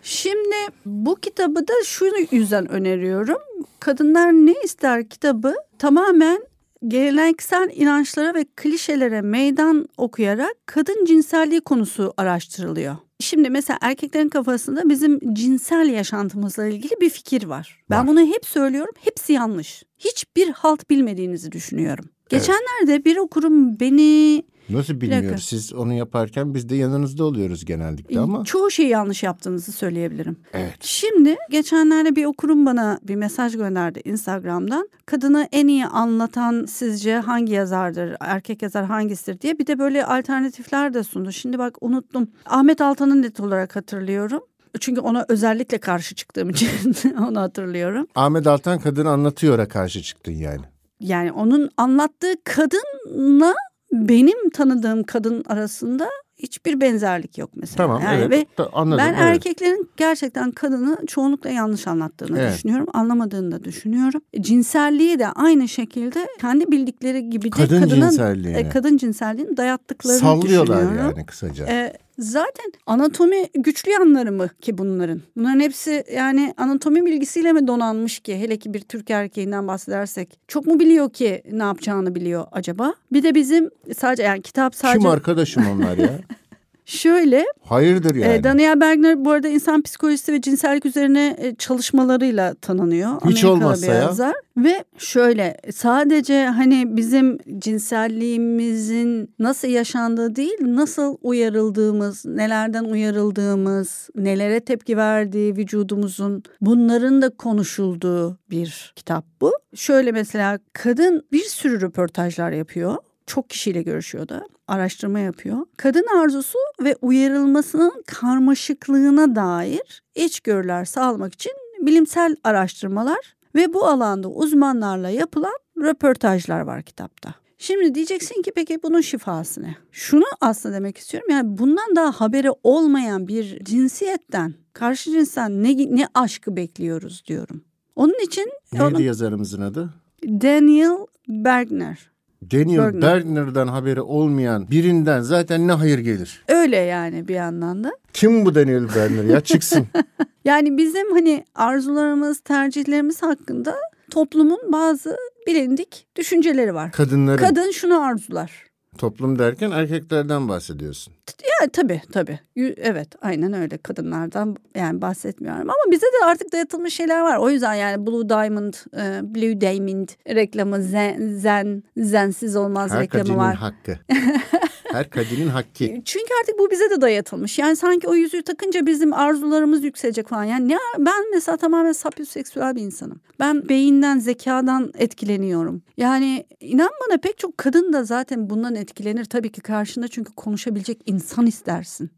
Şimdi 0.06 0.56
bu 0.84 1.16
kitabı 1.16 1.68
da 1.68 1.72
şu 1.84 2.06
yüzden 2.30 2.68
öneriyorum. 2.72 3.38
Kadınlar 3.80 4.32
Ne 4.32 4.54
İster 4.64 5.08
kitabı 5.08 5.54
tamamen 5.78 6.42
geleneksel 6.88 7.70
inançlara 7.74 8.34
ve 8.34 8.44
klişelere 8.56 9.20
meydan 9.22 9.88
okuyarak 9.96 10.54
kadın 10.66 11.04
cinselliği 11.04 11.60
konusu 11.60 12.14
araştırılıyor. 12.16 12.96
Şimdi 13.20 13.50
mesela 13.50 13.78
erkeklerin 13.82 14.28
kafasında 14.28 14.88
bizim 14.88 15.34
cinsel 15.34 15.88
yaşantımızla 15.88 16.66
ilgili 16.66 17.00
bir 17.00 17.10
fikir 17.10 17.44
var. 17.44 17.84
Ben 17.90 17.98
Var. 17.98 18.06
bunu 18.06 18.20
hep 18.20 18.46
söylüyorum. 18.46 18.94
Hepsi 19.00 19.32
yanlış. 19.32 19.82
Hiçbir 19.98 20.48
halt 20.48 20.90
bilmediğinizi 20.90 21.52
düşünüyorum. 21.52 22.04
Geçenlerde 22.28 23.04
bir 23.04 23.16
okurum 23.16 23.80
beni 23.80 24.42
Nasıl 24.70 25.00
bilmiyoruz? 25.00 25.44
Siz 25.44 25.72
onu 25.72 25.92
yaparken 25.94 26.54
biz 26.54 26.68
de 26.68 26.76
yanınızda 26.76 27.24
oluyoruz 27.24 27.64
genellikle 27.64 28.20
ama. 28.20 28.44
çoğu 28.44 28.70
şeyi 28.70 28.88
yanlış 28.88 29.22
yaptığınızı 29.22 29.72
söyleyebilirim. 29.72 30.36
Evet. 30.52 30.76
Şimdi 30.80 31.36
geçenlerde 31.50 32.16
bir 32.16 32.24
okurum 32.24 32.66
bana 32.66 32.98
bir 33.02 33.14
mesaj 33.16 33.56
gönderdi 33.56 34.00
Instagram'dan. 34.04 34.88
Kadını 35.06 35.48
en 35.52 35.66
iyi 35.66 35.86
anlatan 35.86 36.64
sizce 36.66 37.16
hangi 37.16 37.52
yazardır, 37.52 38.16
erkek 38.20 38.62
yazar 38.62 38.84
hangisidir 38.84 39.40
diye 39.40 39.58
bir 39.58 39.66
de 39.66 39.78
böyle 39.78 40.06
alternatifler 40.06 40.94
de 40.94 41.02
sundu. 41.02 41.32
Şimdi 41.32 41.58
bak 41.58 41.76
unuttum. 41.80 42.28
Ahmet 42.46 42.80
Altan'ı 42.80 43.22
net 43.22 43.40
olarak 43.40 43.76
hatırlıyorum. 43.76 44.40
Çünkü 44.80 45.00
ona 45.00 45.24
özellikle 45.28 45.78
karşı 45.78 46.14
çıktığım 46.14 46.50
için 46.50 46.68
onu 47.28 47.40
hatırlıyorum. 47.40 48.06
Ahmet 48.14 48.46
Altan 48.46 48.78
kadını 48.78 49.10
anlatıyor'a 49.10 49.68
karşı 49.68 50.02
çıktın 50.02 50.32
yani. 50.32 50.62
Yani 51.00 51.32
onun 51.32 51.70
anlattığı 51.76 52.34
kadınla 52.44 53.54
benim 53.92 54.50
tanıdığım 54.50 55.02
kadın 55.02 55.44
arasında 55.48 56.08
hiçbir 56.38 56.80
benzerlik 56.80 57.38
yok 57.38 57.50
mesela. 57.54 57.76
Tamam 57.76 58.02
yani 58.02 58.18
evet 58.20 58.30
ve 58.30 58.46
Ta- 58.56 58.70
anladım. 58.72 58.98
Ben 59.06 59.08
evet. 59.14 59.20
erkeklerin 59.22 59.88
gerçekten 59.96 60.50
kadını 60.50 61.06
çoğunlukla 61.06 61.50
yanlış 61.50 61.86
anlattığını 61.86 62.38
Evet. 62.38 62.54
düşünüyorum. 62.54 62.86
Anlamadığını 62.94 63.52
da 63.52 63.64
düşünüyorum. 63.64 64.20
Cinselliği 64.40 65.18
de 65.18 65.26
aynı 65.28 65.68
şekilde 65.68 66.26
kendi 66.40 66.70
bildikleri 66.72 67.30
gibi 67.30 67.44
de 67.44 67.50
Kadın 67.50 67.80
kadının 67.80 68.00
cinselliğini. 68.10 68.58
e, 68.58 68.68
kadın 68.68 68.96
cinselliğini 68.96 69.56
dayattıklarını 69.56 70.18
Sallıyorlar 70.20 70.80
düşünüyorum. 70.82 71.12
yani 71.16 71.26
kısaca. 71.26 71.66
E, 71.66 71.92
zaten 72.18 72.72
anatomi 72.86 73.46
güçlü 73.54 73.90
yanları 73.90 74.32
mı 74.32 74.48
ki 74.60 74.78
bunların? 74.78 75.20
Bunların 75.36 75.60
hepsi 75.60 76.04
yani 76.14 76.54
anatomi 76.56 77.06
bilgisiyle 77.06 77.52
mi 77.52 77.66
donanmış 77.66 78.18
ki? 78.18 78.38
Hele 78.38 78.56
ki 78.56 78.74
bir 78.74 78.80
Türk 78.80 79.10
erkeğinden 79.10 79.68
bahsedersek. 79.68 80.38
Çok 80.48 80.66
mu 80.66 80.80
biliyor 80.80 81.10
ki 81.12 81.42
ne 81.52 81.62
yapacağını 81.62 82.14
biliyor 82.14 82.46
acaba? 82.52 82.94
Bir 83.12 83.22
de 83.22 83.34
bizim 83.34 83.70
sadece 83.98 84.22
yani 84.22 84.42
kitap 84.42 84.74
sadece 84.74 84.98
Kim 84.98 85.08
arkadaşım 85.08 85.64
onlar 85.66 85.98
ya? 85.98 86.18
şöyle 86.86 87.44
Hayırdır 87.60 88.14
yani. 88.14 88.32
e, 88.32 88.44
Daniel 88.44 88.80
Bergner 88.80 89.24
bu 89.24 89.30
arada 89.30 89.48
insan 89.48 89.82
psikolojisi 89.82 90.32
ve 90.32 90.40
cinsellik 90.40 90.86
üzerine 90.86 91.36
e, 91.38 91.54
çalışmalarıyla 91.54 92.54
tanınıyor. 92.54 93.10
Hiç 93.16 93.22
Amerikalı 93.22 93.52
olmazsa 93.52 93.86
bir 93.86 93.92
ya. 93.92 94.00
yazar. 94.00 94.34
Ve 94.56 94.84
şöyle 94.98 95.56
sadece 95.72 96.46
hani 96.46 96.96
bizim 96.96 97.38
cinselliğimizin 97.58 99.34
nasıl 99.38 99.68
yaşandığı 99.68 100.36
değil 100.36 100.56
nasıl 100.60 101.16
uyarıldığımız, 101.22 102.24
nelerden 102.24 102.84
uyarıldığımız, 102.84 104.08
nelere 104.14 104.60
tepki 104.60 104.96
verdiği 104.96 105.56
vücudumuzun 105.56 106.42
bunların 106.60 107.22
da 107.22 107.30
konuşulduğu 107.30 108.38
bir 108.50 108.92
kitap 108.96 109.24
bu. 109.40 109.52
Şöyle 109.74 110.12
mesela 110.12 110.58
kadın 110.72 111.26
bir 111.32 111.44
sürü 111.44 111.80
röportajlar 111.80 112.50
yapıyor 112.50 112.96
çok 113.26 113.50
kişiyle 113.50 113.82
görüşüyor 113.82 114.28
da 114.28 114.48
araştırma 114.68 115.18
yapıyor. 115.18 115.66
Kadın 115.76 116.06
arzusu 116.22 116.58
ve 116.80 116.96
uyarılmasının 117.02 118.02
karmaşıklığına 118.06 119.36
dair 119.36 120.02
içgörüler 120.14 120.84
sağlamak 120.84 121.34
için 121.34 121.52
bilimsel 121.82 122.36
araştırmalar 122.44 123.36
ve 123.54 123.74
bu 123.74 123.86
alanda 123.86 124.28
uzmanlarla 124.28 125.10
yapılan 125.10 125.56
röportajlar 125.78 126.60
var 126.60 126.82
kitapta. 126.82 127.34
Şimdi 127.58 127.94
diyeceksin 127.94 128.42
ki 128.42 128.52
peki 128.54 128.82
bunun 128.82 129.00
şifası 129.00 129.62
ne? 129.62 129.76
Şunu 129.92 130.24
aslında 130.40 130.74
demek 130.74 130.98
istiyorum 130.98 131.28
yani 131.30 131.58
bundan 131.58 131.96
daha 131.96 132.12
haberi 132.12 132.50
olmayan 132.62 133.28
bir 133.28 133.64
cinsiyetten 133.64 134.54
karşı 134.72 135.10
cinsten 135.10 135.62
ne, 135.62 135.96
ne 135.96 136.08
aşkı 136.14 136.56
bekliyoruz 136.56 137.22
diyorum. 137.26 137.64
Onun 137.96 138.24
için 138.24 138.52
Neydi 138.72 138.84
onun- 138.84 138.98
yazarımızın 138.98 139.60
adı? 139.62 139.94
Daniel 140.24 141.06
Bergner. 141.28 142.10
Daniel 142.42 142.78
Bergner. 142.78 143.02
Bergner'dan 143.02 143.68
haberi 143.68 144.00
olmayan 144.00 144.70
birinden 144.70 145.20
zaten 145.20 145.68
ne 145.68 145.72
hayır 145.72 145.98
gelir? 145.98 146.42
Öyle 146.48 146.76
yani 146.76 147.28
bir 147.28 147.34
yandan 147.34 147.84
da. 147.84 147.92
Kim 148.12 148.46
bu 148.46 148.54
Daniel 148.54 148.88
Bergner 148.96 149.24
ya 149.24 149.40
çıksın. 149.40 149.86
Yani 150.44 150.76
bizim 150.78 151.12
hani 151.12 151.44
arzularımız, 151.54 152.40
tercihlerimiz 152.40 153.22
hakkında 153.22 153.76
toplumun 154.10 154.60
bazı 154.72 155.16
bilindik 155.46 156.06
düşünceleri 156.16 156.74
var. 156.74 156.92
Kadınların 156.92 157.42
Kadın 157.44 157.70
şunu 157.70 158.00
arzular. 158.02 158.64
Toplum 158.96 159.38
derken 159.38 159.70
erkeklerden 159.70 160.48
bahsediyorsun. 160.48 161.14
Ya 161.62 161.68
tabii 161.68 162.02
tabii. 162.12 162.38
Evet 162.76 163.08
aynen 163.22 163.52
öyle 163.52 163.78
kadınlardan 163.78 164.56
yani 164.74 165.02
bahsetmiyorum. 165.02 165.60
Ama 165.62 165.90
bize 165.92 166.06
de 166.06 166.26
artık 166.26 166.52
dayatılmış 166.52 166.94
şeyler 166.94 167.20
var. 167.20 167.36
O 167.36 167.50
yüzden 167.50 167.74
yani 167.74 168.06
Blue 168.06 168.28
Diamond, 168.28 168.74
e, 168.96 169.34
Blue 169.34 169.60
Diamond 169.60 170.08
reklamı, 170.28 170.82
zen, 170.82 171.28
zen 171.36 171.82
zensiz 171.96 172.56
olmaz 172.56 172.90
Her 172.90 173.00
reklamı 173.00 173.36
var. 173.36 173.54
hakkı. 173.54 173.98
Her 174.96 175.10
kadının 175.10 175.48
hakkı. 175.48 175.84
Çünkü 176.04 176.34
artık 176.42 176.58
bu 176.58 176.70
bize 176.70 176.90
de 176.90 177.00
dayatılmış. 177.00 177.58
Yani 177.58 177.76
sanki 177.76 178.08
o 178.08 178.14
yüzüğü 178.14 178.42
takınca 178.42 178.86
bizim 178.86 179.12
arzularımız 179.12 179.84
yükselecek 179.84 180.28
falan. 180.28 180.44
Yani 180.44 180.68
ne, 180.68 180.76
ben 180.98 181.30
mesela 181.34 181.56
tamamen 181.56 181.92
sapyoseksüel 181.92 182.76
bir 182.76 182.82
insanım. 182.82 183.20
Ben 183.40 183.68
beyinden, 183.68 184.18
zekadan 184.18 184.92
etkileniyorum. 184.98 185.82
Yani 185.96 186.46
inan 186.60 186.90
bana 187.08 187.18
pek 187.18 187.38
çok 187.38 187.58
kadın 187.58 187.92
da 187.92 188.04
zaten 188.04 188.50
bundan 188.50 188.74
etkilenir. 188.74 189.24
Tabii 189.24 189.52
ki 189.52 189.60
karşında 189.60 190.08
çünkü 190.08 190.34
konuşabilecek 190.34 190.98
insan 191.06 191.46
istersin. 191.46 192.10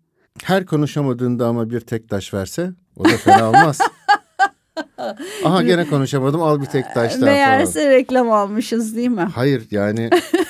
Her 0.43 0.67
konuşamadığında 0.67 1.47
ama 1.47 1.71
bir 1.71 1.81
tek 1.81 2.09
taş 2.09 2.35
verse 2.35 2.71
o 2.97 3.05
da 3.05 3.09
fena 3.09 3.49
olmaz. 3.49 3.79
Aha 5.45 5.63
gene 5.63 5.87
konuşamadım 5.87 6.43
al 6.43 6.61
bir 6.61 6.67
tek 6.67 6.85
taş 6.95 7.13
daha 7.13 7.21
falan. 7.21 7.33
Meğerse 7.33 7.91
reklam 7.91 8.33
almışız 8.33 8.97
değil 8.97 9.09
mi? 9.09 9.29
Hayır 9.35 9.67
yani 9.71 10.11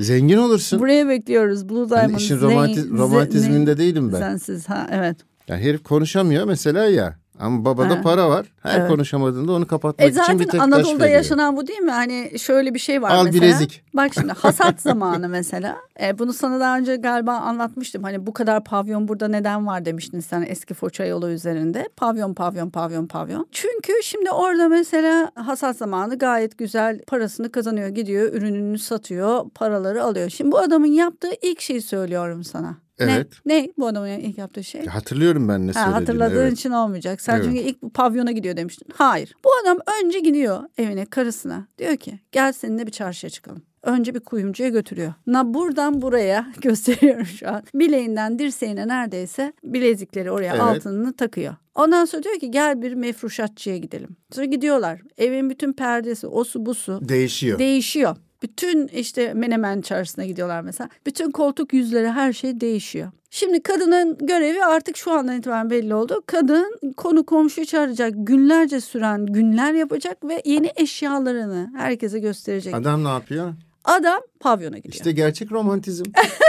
zengin 0.00 0.36
olursun. 0.36 0.78
Buraya 0.80 1.08
bekliyoruz 1.08 1.68
Blue 1.68 1.88
Diamond. 1.90 2.18
işin 2.20 2.36
zen- 2.38 2.48
romanti- 2.50 2.74
zen- 2.82 2.98
romantizminde 2.98 3.78
değilim 3.78 4.12
ben. 4.12 4.18
Sensiz 4.18 4.68
ha 4.68 4.86
evet. 4.92 5.16
Ya 5.50 5.56
herif 5.58 5.84
konuşamıyor 5.84 6.44
mesela 6.44 6.84
ya. 6.84 7.14
Ama 7.38 7.64
babada 7.64 7.96
Ha. 7.96 8.00
para 8.02 8.28
var. 8.28 8.46
Her 8.62 8.78
Evet. 8.80 8.88
konuşamadığında 8.88 9.52
onu 9.52 9.66
kapatmak 9.66 10.08
E 10.08 10.10
için 10.10 10.38
bir 10.38 10.44
tek 10.44 10.50
taş 10.50 10.60
Anadolu'da 10.60 11.04
veriyor. 11.04 11.16
yaşanan 11.18 11.56
bu 11.56 11.66
değil 11.66 11.78
mi? 11.78 11.90
Hani 11.90 12.38
şöyle 12.38 12.74
bir 12.74 12.78
şey 12.78 13.02
var 13.02 13.10
Al 13.10 13.24
mesela. 13.24 13.42
bilezik. 13.44 13.82
Bak 13.94 14.14
şimdi 14.14 14.32
hasat 14.38 14.80
zamanı 14.80 15.28
mesela. 15.28 15.76
E, 16.02 16.18
bunu 16.18 16.32
sana 16.32 16.60
daha 16.60 16.78
önce 16.78 16.96
galiba 16.96 17.32
anlatmıştım. 17.32 18.02
Hani 18.02 18.26
bu 18.26 18.32
kadar 18.32 18.64
pavyon 18.64 19.08
burada 19.08 19.28
neden 19.28 19.66
var 19.66 19.84
demiştin 19.84 20.20
sen 20.20 20.42
eski 20.48 20.74
Foça 20.74 21.04
yolu 21.04 21.30
üzerinde. 21.30 21.88
Pavyon, 21.96 22.34
pavyon, 22.34 22.70
pavyon, 22.70 23.06
pavyon. 23.06 23.46
Çünkü 23.52 23.92
şimdi 24.02 24.30
orada 24.30 24.68
mesela 24.68 25.30
hasat 25.34 25.76
zamanı 25.76 26.18
gayet 26.18 26.58
güzel 26.58 27.00
parasını 27.06 27.52
kazanıyor. 27.52 27.88
Gidiyor 27.88 28.32
ürününü 28.32 28.78
satıyor, 28.78 29.50
paraları 29.54 30.04
alıyor. 30.04 30.30
Şimdi 30.30 30.52
bu 30.52 30.58
adamın 30.58 30.86
yaptığı 30.92 31.30
ilk 31.42 31.60
şeyi 31.60 31.82
söylüyorum 31.82 32.44
sana. 32.44 32.76
Evet. 33.00 33.26
Ne? 33.46 33.62
Ne 33.62 33.68
bu 33.78 33.86
adamın 33.86 34.08
ilk 34.08 34.38
yaptığı 34.38 34.64
şey? 34.64 34.86
Hatırlıyorum 34.86 35.48
ben 35.48 35.62
ne 35.66 35.72
Ha, 35.72 35.72
söylediğini. 35.72 35.94
hatırladığın 36.00 36.42
evet. 36.46 36.52
için 36.58 36.70
olmayacak. 36.70 37.20
Sen 37.20 37.34
Evet. 37.36 37.44
çünkü 37.44 37.58
ilk 37.58 37.94
pavyona 37.94 38.32
gidiyor 38.32 38.56
demiştin. 38.56 38.88
Hayır. 38.94 39.34
Bu 39.44 39.48
adam 39.62 39.78
önce 40.04 40.18
gidiyor 40.20 40.62
evine 40.78 41.06
karısına. 41.06 41.66
Diyor 41.78 41.96
ki 41.96 42.20
gel 42.32 42.52
seninle 42.52 42.86
bir 42.86 42.92
çarşıya 42.92 43.30
çıkalım. 43.30 43.62
Önce 43.82 44.14
bir 44.14 44.20
kuyumcuya 44.20 44.68
götürüyor. 44.68 45.12
Na 45.26 45.54
buradan 45.54 46.02
buraya 46.02 46.46
gösteriyorum 46.60 47.26
şu 47.26 47.48
an. 47.48 47.62
Bileğinden 47.74 48.38
dirseğine 48.38 48.88
neredeyse 48.88 49.52
bilezikleri 49.64 50.30
oraya 50.30 50.50
Evet. 50.52 50.60
altınını 50.62 51.12
takıyor. 51.16 51.54
Ondan 51.74 52.04
sonra 52.04 52.22
diyor 52.22 52.38
ki 52.38 52.50
gel 52.50 52.82
bir 52.82 52.94
mefruşatçıya 52.94 53.76
gidelim. 53.76 54.16
Sonra 54.32 54.46
gidiyorlar. 54.46 55.00
Evin 55.18 55.50
bütün 55.50 55.72
perdesi, 55.72 56.26
osu 56.26 56.66
busu 56.66 57.00
Değişiyor. 57.08 57.58
değişiyor. 57.58 58.16
Bütün 58.42 58.88
işte 58.88 59.34
menemen 59.34 59.80
çarşısına 59.80 60.24
gidiyorlar 60.24 60.60
mesela. 60.60 60.90
Bütün 61.06 61.30
koltuk 61.30 61.72
yüzleri 61.72 62.08
her 62.10 62.32
şey 62.32 62.60
değişiyor. 62.60 63.10
Şimdi 63.30 63.62
kadının 63.62 64.18
görevi 64.20 64.64
artık 64.64 64.96
şu 64.96 65.12
andan 65.12 65.36
itibaren 65.38 65.70
belli 65.70 65.94
oldu. 65.94 66.22
Kadın 66.26 66.80
konu 66.96 67.26
komşuyu 67.26 67.66
çağıracak, 67.66 68.12
günlerce 68.16 68.80
süren 68.80 69.26
günler 69.26 69.72
yapacak 69.74 70.24
ve 70.24 70.42
yeni 70.44 70.72
eşyalarını 70.76 71.70
herkese 71.76 72.18
gösterecek. 72.18 72.74
Adam 72.74 73.04
ne 73.04 73.08
yapıyor? 73.08 73.54
Adam 73.84 74.20
pavyona 74.40 74.76
gidiyor. 74.76 74.94
İşte 74.94 75.12
gerçek 75.12 75.52
romantizm. 75.52 76.04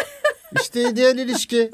işte 0.62 0.90
ideal 0.90 1.18
ilişki. 1.18 1.72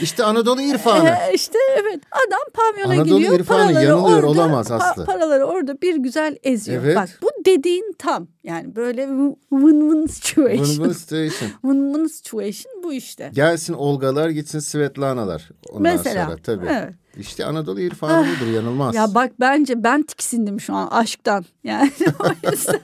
İşte 0.00 0.24
Anadolu 0.24 0.60
irfanı. 0.62 1.08
Ee, 1.08 1.32
işte 1.34 1.58
evet 1.80 2.00
adam 2.12 2.40
pavyona 2.54 2.92
Anadolu 3.00 3.18
gidiyor. 3.18 3.40
irfanı 3.40 3.58
paraları 3.58 3.84
yanılıyor, 3.84 4.22
orada, 4.22 4.26
olamaz 4.26 4.70
Aslı. 4.70 5.04
paraları 5.04 5.44
orada 5.44 5.82
bir 5.82 5.96
güzel 5.96 6.36
eziyor. 6.42 6.84
Evet. 6.84 6.96
Bak 6.96 7.08
bu 7.22 7.28
dediğin 7.48 7.94
tam. 7.98 8.26
Yani 8.44 8.76
böyle 8.76 9.02
win-win 9.50 10.08
situation. 10.08 10.64
Win-win 10.64 10.94
situation. 10.94 11.48
Win-win 11.62 12.08
situation 12.08 12.82
bu 12.82 12.92
işte. 12.92 13.30
Gelsin 13.34 13.74
Olgalar 13.74 14.28
gitsin 14.28 14.58
Svetlanalar. 14.58 15.48
Ondan 15.68 15.92
Mesela, 15.92 16.24
sonra 16.24 16.36
tabii. 16.36 16.66
evet. 16.66 16.94
İşte 17.18 17.44
Anadolu 17.44 17.80
irfanı 17.80 18.26
budur 18.26 18.52
yanılmaz. 18.52 18.94
Ya 18.94 19.14
bak 19.14 19.32
bence 19.40 19.84
ben 19.84 20.02
tiksindim 20.02 20.60
şu 20.60 20.74
an 20.74 20.86
aşktan. 20.86 21.44
Yani 21.64 21.90
o 22.20 22.50
yüzden 22.52 22.80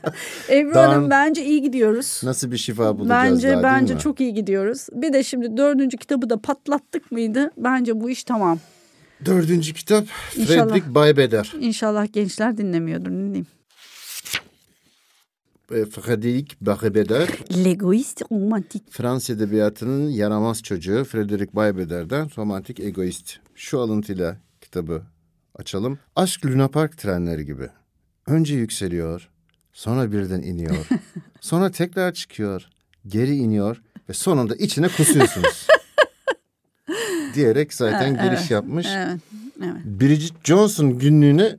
Ebru 0.50 0.78
Hanım 0.78 1.10
bence 1.10 1.44
iyi 1.44 1.62
gidiyoruz. 1.62 2.20
Nasıl 2.24 2.50
bir 2.52 2.56
şifa 2.56 2.98
bulacağız 2.98 3.32
Bence 3.32 3.48
daha 3.52 3.62
bence 3.62 3.94
mi? 3.94 4.00
çok 4.00 4.20
iyi 4.20 4.34
gidiyoruz. 4.34 4.86
Bir 4.92 5.12
de 5.12 5.22
şimdi 5.22 5.56
dördüncü 5.56 5.96
kitabı 5.96 6.30
da 6.30 6.36
patlattık 6.40 7.12
mıydı? 7.12 7.50
Bence 7.56 8.00
bu 8.00 8.10
iş 8.10 8.24
tamam. 8.24 8.58
Dördüncü 9.24 9.74
kitap 9.74 10.04
İnşallah. 10.36 10.68
Fredrik 10.68 10.86
Baybeder. 10.94 11.52
İnşallah 11.60 12.12
gençler 12.12 12.58
dinlemiyordur 12.58 13.10
ne 13.10 13.24
diyeyim. 13.24 13.46
E, 15.72 15.84
Fredrik 15.84 16.60
Baybeder 16.60 17.28
L'egoist 17.64 18.22
romantik. 18.32 18.82
Fransız 18.90 19.36
edebiyatının 19.36 20.10
yaramaz 20.10 20.62
çocuğu 20.62 21.04
Frederick 21.04 21.56
Baybeder'den 21.56 22.30
romantik 22.38 22.80
egoist. 22.80 23.36
Şu 23.54 23.80
alıntıyla 23.80 24.36
kitabı 24.60 25.02
açalım. 25.54 25.98
Aşk 26.16 26.46
Luna 26.46 26.68
Park 26.68 26.98
trenleri 26.98 27.46
gibi. 27.46 27.68
Önce 28.26 28.54
yükseliyor, 28.54 29.28
sonra 29.72 30.12
birden 30.12 30.42
iniyor. 30.42 30.86
sonra 31.40 31.70
tekrar 31.70 32.12
çıkıyor, 32.14 32.68
geri 33.06 33.36
iniyor 33.36 33.82
ve 34.08 34.12
sonunda 34.12 34.54
içine 34.54 34.88
kusuyorsunuz. 34.88 35.66
Diyerek 37.34 37.74
zaten 37.74 38.22
giriş 38.22 38.50
yapmış. 38.50 38.86
Evet, 38.90 39.20
evet. 39.62 39.84
Bridget 39.84 40.44
Johnson 40.44 40.98
günlüğüne 40.98 41.56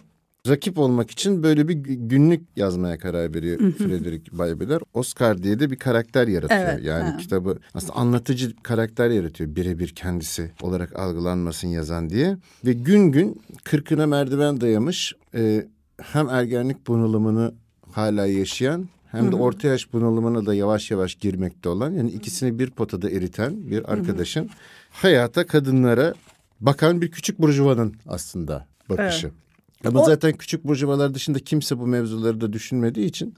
rakip 0.50 0.78
olmak 0.78 1.12
için 1.12 1.44
böyle 1.44 1.68
bir 1.68 1.76
gü- 1.76 2.08
günlük 2.08 2.42
yazmaya 2.56 2.98
karar 2.98 3.34
veriyor 3.34 3.60
Frederick 3.78 4.38
Baybeder. 4.38 4.80
Oscar 4.94 5.44
diye 5.44 5.60
de 5.60 5.72
bir 5.72 5.76
karakter 5.76 6.28
yaratıyor. 6.28 6.62
Evet, 6.62 6.84
yani 6.84 7.10
evet. 7.10 7.22
kitabı 7.22 7.60
aslında 7.74 7.94
anlatıcı 7.94 8.56
karakter 8.64 9.10
yaratıyor. 9.10 9.56
Birebir 9.56 9.88
kendisi 9.88 10.52
olarak 10.62 11.00
algılanmasın 11.00 11.68
yazan 11.68 12.10
diye. 12.10 12.38
Ve 12.66 12.74
gün 12.74 13.12
gün 13.12 13.42
kırkına 13.64 14.08
merdiven 14.08 14.62
dayamış 14.62 15.14
e, 15.36 15.66
hem 16.02 16.30
ergenlik 16.30 16.88
bunalımını 16.88 17.54
hala 17.92 18.26
yaşayan 18.26 18.90
hem 19.12 19.32
de 19.32 19.36
orta 19.36 19.68
yaş 19.68 19.94
bunalımına 19.94 20.46
da 20.46 20.54
yavaş 20.54 20.92
yavaş 20.92 21.16
girmekte 21.16 21.70
olan 21.70 21.92
yani 21.92 22.12
ikisini 22.12 22.60
bir 22.60 22.70
potada 22.70 23.10
eriten 23.10 23.72
bir 23.72 23.94
arkadaşın 23.94 24.50
hayata 24.92 25.48
kadınlara 25.48 26.14
bakan 26.62 27.02
bir 27.02 27.12
küçük 27.12 27.40
burjuvanın 27.40 27.96
aslında 28.08 28.68
bakışı. 28.90 29.32
Ama 29.86 30.02
O- 30.02 30.06
zaten 30.06 30.34
küçük 30.34 30.64
burjuvalar 30.64 31.14
dışında 31.14 31.40
kimse 31.40 31.80
bu 31.80 31.88
mevzuları 31.88 32.42
da 32.42 32.54
düşünmediği 32.54 33.06
için 33.08 33.34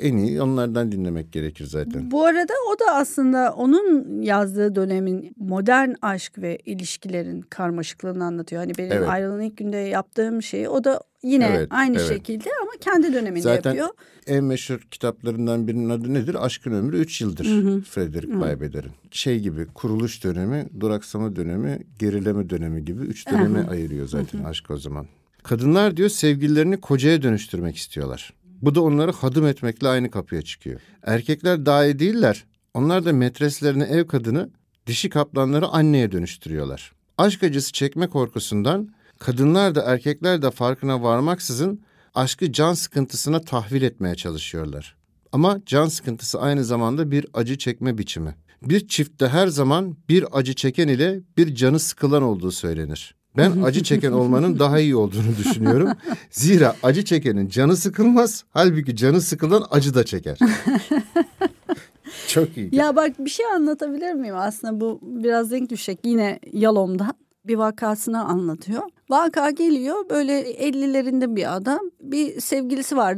en 0.00 0.16
iyi 0.16 0.42
onlardan 0.42 0.92
dinlemek 0.92 1.32
gerekir 1.32 1.64
zaten. 1.64 2.10
Bu 2.10 2.24
arada 2.24 2.52
o 2.74 2.78
da 2.78 2.94
aslında 2.94 3.52
onun 3.52 4.22
yazdığı 4.22 4.74
dönemin 4.74 5.34
modern 5.36 5.90
aşk 6.02 6.38
ve 6.38 6.58
ilişkilerin 6.66 7.40
karmaşıklığını 7.40 8.24
anlatıyor. 8.24 8.62
Hani 8.62 8.72
benim 8.78 8.92
Evet. 8.92 9.08
ayrılığın 9.08 9.40
ilk 9.40 9.56
günde 9.56 9.76
yaptığım 9.76 10.42
şey 10.42 10.68
o 10.68 10.84
da 10.84 11.00
yine 11.22 11.44
Evet, 11.46 11.66
aynı 11.70 11.96
evet. 11.98 12.08
şekilde 12.08 12.48
ama 12.62 12.70
kendi 12.80 13.12
döneminde 13.12 13.40
Zaten 13.42 13.70
yapıyor. 13.70 13.88
en 14.26 14.44
meşhur 14.44 14.78
kitaplarından 14.90 15.68
birinin 15.68 15.90
adı 15.90 16.14
nedir? 16.14 16.44
Aşkın 16.44 16.72
Ömrü 16.72 16.98
3 16.98 17.20
yıldır 17.20 17.44
Frederick 17.84 18.40
Baybeder'in. 18.40 18.90
Şey 19.10 19.40
gibi 19.40 19.66
kuruluş 19.66 20.24
dönemi, 20.24 20.66
duraksama 20.80 21.36
dönemi, 21.36 21.78
gerileme 21.98 22.50
dönemi 22.50 22.84
gibi 22.84 23.02
üç 23.02 23.30
döneme 23.30 23.66
ayırıyor 23.68 24.08
zaten 24.08 24.44
aşk 24.44 24.70
o 24.70 24.76
zaman. 24.76 25.06
Kadınlar 25.42 25.96
diyor 25.96 26.08
sevgililerini 26.08 26.80
kocaya 26.80 27.22
dönüştürmek 27.22 27.76
istiyorlar. 27.76 28.32
Bu 28.62 28.74
da 28.74 28.80
onları 28.82 29.12
hadım 29.12 29.46
etmekle 29.46 29.88
aynı 29.88 30.10
kapıya 30.10 30.42
çıkıyor. 30.42 30.80
Erkekler 31.02 31.66
daha 31.66 31.84
iyi 31.84 31.98
değiller. 31.98 32.44
Onlar 32.74 33.04
da 33.04 33.12
metreslerini 33.12 33.82
ev 33.82 34.06
kadını, 34.06 34.50
dişi 34.86 35.10
kaplanları 35.10 35.66
anneye 35.66 36.12
dönüştürüyorlar. 36.12 36.92
Aşk 37.18 37.42
acısı 37.42 37.72
çekme 37.72 38.06
korkusundan 38.06 38.94
kadınlar 39.18 39.74
da 39.74 39.82
erkekler 39.82 40.42
de 40.42 40.50
farkına 40.50 41.02
varmaksızın 41.02 41.82
aşkı 42.14 42.52
can 42.52 42.74
sıkıntısına 42.74 43.40
tahvil 43.40 43.82
etmeye 43.82 44.14
çalışıyorlar. 44.14 44.96
Ama 45.32 45.60
can 45.66 45.86
sıkıntısı 45.86 46.40
aynı 46.40 46.64
zamanda 46.64 47.10
bir 47.10 47.26
acı 47.34 47.58
çekme 47.58 47.98
biçimi. 47.98 48.34
Bir 48.62 48.88
çiftte 48.88 49.28
her 49.28 49.46
zaman 49.46 49.96
bir 50.08 50.38
acı 50.38 50.54
çeken 50.54 50.88
ile 50.88 51.20
bir 51.36 51.54
canı 51.54 51.78
sıkılan 51.78 52.22
olduğu 52.22 52.50
söylenir. 52.50 53.14
Ben 53.36 53.62
acı 53.64 53.82
çeken 53.82 54.12
olmanın 54.12 54.58
daha 54.58 54.78
iyi 54.78 54.96
olduğunu 54.96 55.36
düşünüyorum. 55.38 55.88
Zira 56.30 56.74
acı 56.82 57.04
çekenin 57.04 57.48
canı 57.48 57.76
sıkılmaz, 57.76 58.44
halbuki 58.50 58.96
canı 58.96 59.20
sıkılan 59.20 59.64
acı 59.70 59.94
da 59.94 60.04
çeker. 60.04 60.38
Çok 62.28 62.56
iyi. 62.56 62.74
Ya 62.74 62.96
bak 62.96 63.18
bir 63.18 63.30
şey 63.30 63.46
anlatabilir 63.46 64.12
miyim? 64.14 64.36
Aslında 64.36 64.80
bu 64.80 65.00
biraz 65.02 65.50
denk 65.50 65.70
düşecek 65.70 65.98
yine 66.04 66.38
Yalom'dan 66.52 67.14
bir 67.44 67.54
vakasını 67.56 68.24
anlatıyor. 68.24 68.82
Vaka 69.10 69.50
geliyor 69.50 70.10
böyle 70.10 70.42
50'lerinde 70.52 71.36
bir 71.36 71.56
adam 71.56 71.80
bir 72.00 72.40
sevgilisi 72.40 72.96
var 72.96 73.16